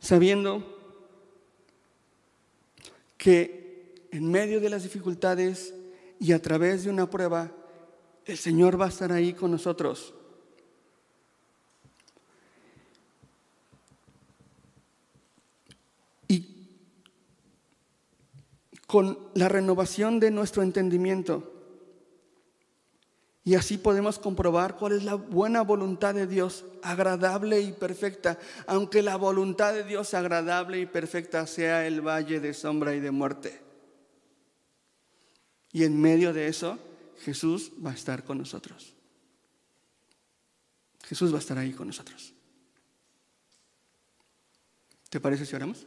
sabiendo 0.00 0.77
que 3.18 4.08
en 4.10 4.30
medio 4.30 4.60
de 4.60 4.70
las 4.70 4.84
dificultades 4.84 5.74
y 6.18 6.32
a 6.32 6.40
través 6.40 6.84
de 6.84 6.90
una 6.90 7.10
prueba, 7.10 7.52
el 8.24 8.38
Señor 8.38 8.80
va 8.80 8.86
a 8.86 8.88
estar 8.88 9.12
ahí 9.12 9.34
con 9.34 9.50
nosotros. 9.50 10.14
con 18.88 19.18
la 19.34 19.50
renovación 19.50 20.18
de 20.18 20.30
nuestro 20.30 20.62
entendimiento. 20.62 21.57
Y 23.48 23.54
así 23.54 23.78
podemos 23.78 24.18
comprobar 24.18 24.76
cuál 24.76 24.92
es 24.92 25.04
la 25.04 25.14
buena 25.14 25.62
voluntad 25.62 26.14
de 26.14 26.26
Dios, 26.26 26.66
agradable 26.82 27.62
y 27.62 27.72
perfecta, 27.72 28.38
aunque 28.66 29.00
la 29.00 29.16
voluntad 29.16 29.72
de 29.72 29.84
Dios 29.84 30.12
agradable 30.12 30.78
y 30.78 30.84
perfecta 30.84 31.46
sea 31.46 31.86
el 31.86 32.06
valle 32.06 32.40
de 32.40 32.52
sombra 32.52 32.94
y 32.94 33.00
de 33.00 33.10
muerte. 33.10 33.58
Y 35.72 35.84
en 35.84 35.98
medio 35.98 36.34
de 36.34 36.48
eso, 36.48 36.78
Jesús 37.24 37.72
va 37.82 37.92
a 37.92 37.94
estar 37.94 38.22
con 38.22 38.36
nosotros. 38.36 38.94
Jesús 41.04 41.32
va 41.32 41.36
a 41.36 41.40
estar 41.40 41.56
ahí 41.56 41.72
con 41.72 41.86
nosotros. 41.86 42.34
¿Te 45.08 45.20
parece 45.20 45.46
si 45.46 45.56
oramos? 45.56 45.86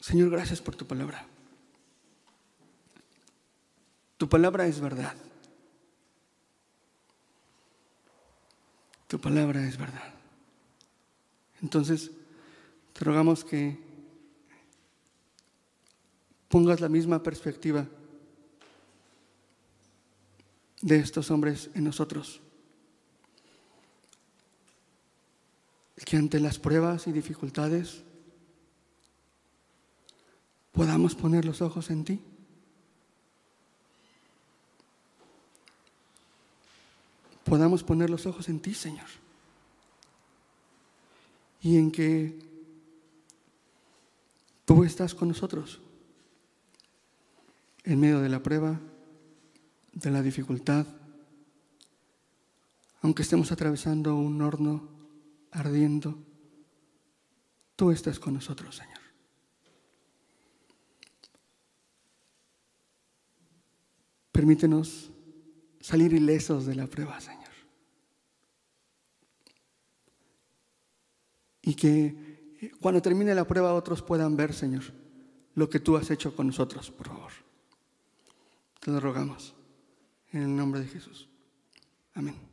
Señor, 0.00 0.28
gracias 0.28 0.60
por 0.60 0.74
tu 0.74 0.88
palabra. 0.88 1.28
Tu 4.22 4.28
palabra 4.28 4.68
es 4.68 4.78
verdad. 4.78 5.16
Tu 9.08 9.20
palabra 9.20 9.66
es 9.66 9.76
verdad. 9.76 10.14
Entonces, 11.60 12.12
te 12.92 13.04
rogamos 13.04 13.44
que 13.44 13.76
pongas 16.46 16.80
la 16.80 16.88
misma 16.88 17.20
perspectiva 17.20 17.84
de 20.82 20.98
estos 21.00 21.28
hombres 21.32 21.70
en 21.74 21.82
nosotros. 21.82 22.40
Que 26.04 26.16
ante 26.16 26.38
las 26.38 26.60
pruebas 26.60 27.08
y 27.08 27.12
dificultades 27.12 28.04
podamos 30.70 31.16
poner 31.16 31.44
los 31.44 31.60
ojos 31.60 31.90
en 31.90 32.04
ti. 32.04 32.31
Podamos 37.52 37.84
poner 37.84 38.08
los 38.08 38.24
ojos 38.24 38.48
en 38.48 38.60
ti, 38.60 38.72
Señor. 38.72 39.08
Y 41.60 41.76
en 41.76 41.92
que 41.92 42.52
Tú 44.64 44.84
estás 44.84 45.14
con 45.14 45.28
nosotros 45.28 45.80
en 47.84 48.00
medio 48.00 48.20
de 48.20 48.30
la 48.30 48.42
prueba, 48.42 48.80
de 49.92 50.10
la 50.10 50.22
dificultad, 50.22 50.86
aunque 53.02 53.20
estemos 53.20 53.52
atravesando 53.52 54.16
un 54.16 54.40
horno 54.40 54.88
ardiendo, 55.50 56.16
tú 57.76 57.90
estás 57.90 58.18
con 58.18 58.32
nosotros, 58.32 58.76
Señor. 58.76 59.00
Permítenos 64.30 65.10
salir 65.80 66.14
ilesos 66.14 66.64
de 66.64 66.76
la 66.76 66.86
prueba, 66.86 67.20
Señor. 67.20 67.41
Y 71.62 71.74
que 71.74 72.70
cuando 72.80 73.00
termine 73.00 73.34
la 73.34 73.46
prueba 73.46 73.74
otros 73.74 74.02
puedan 74.02 74.36
ver, 74.36 74.52
Señor, 74.52 74.82
lo 75.54 75.68
que 75.68 75.80
tú 75.80 75.96
has 75.96 76.10
hecho 76.10 76.34
con 76.34 76.48
nosotros, 76.48 76.90
por 76.90 77.08
favor. 77.08 77.32
Te 78.80 78.90
lo 78.90 79.00
rogamos. 79.00 79.54
En 80.32 80.42
el 80.42 80.56
nombre 80.56 80.80
de 80.80 80.88
Jesús. 80.88 81.28
Amén. 82.14 82.51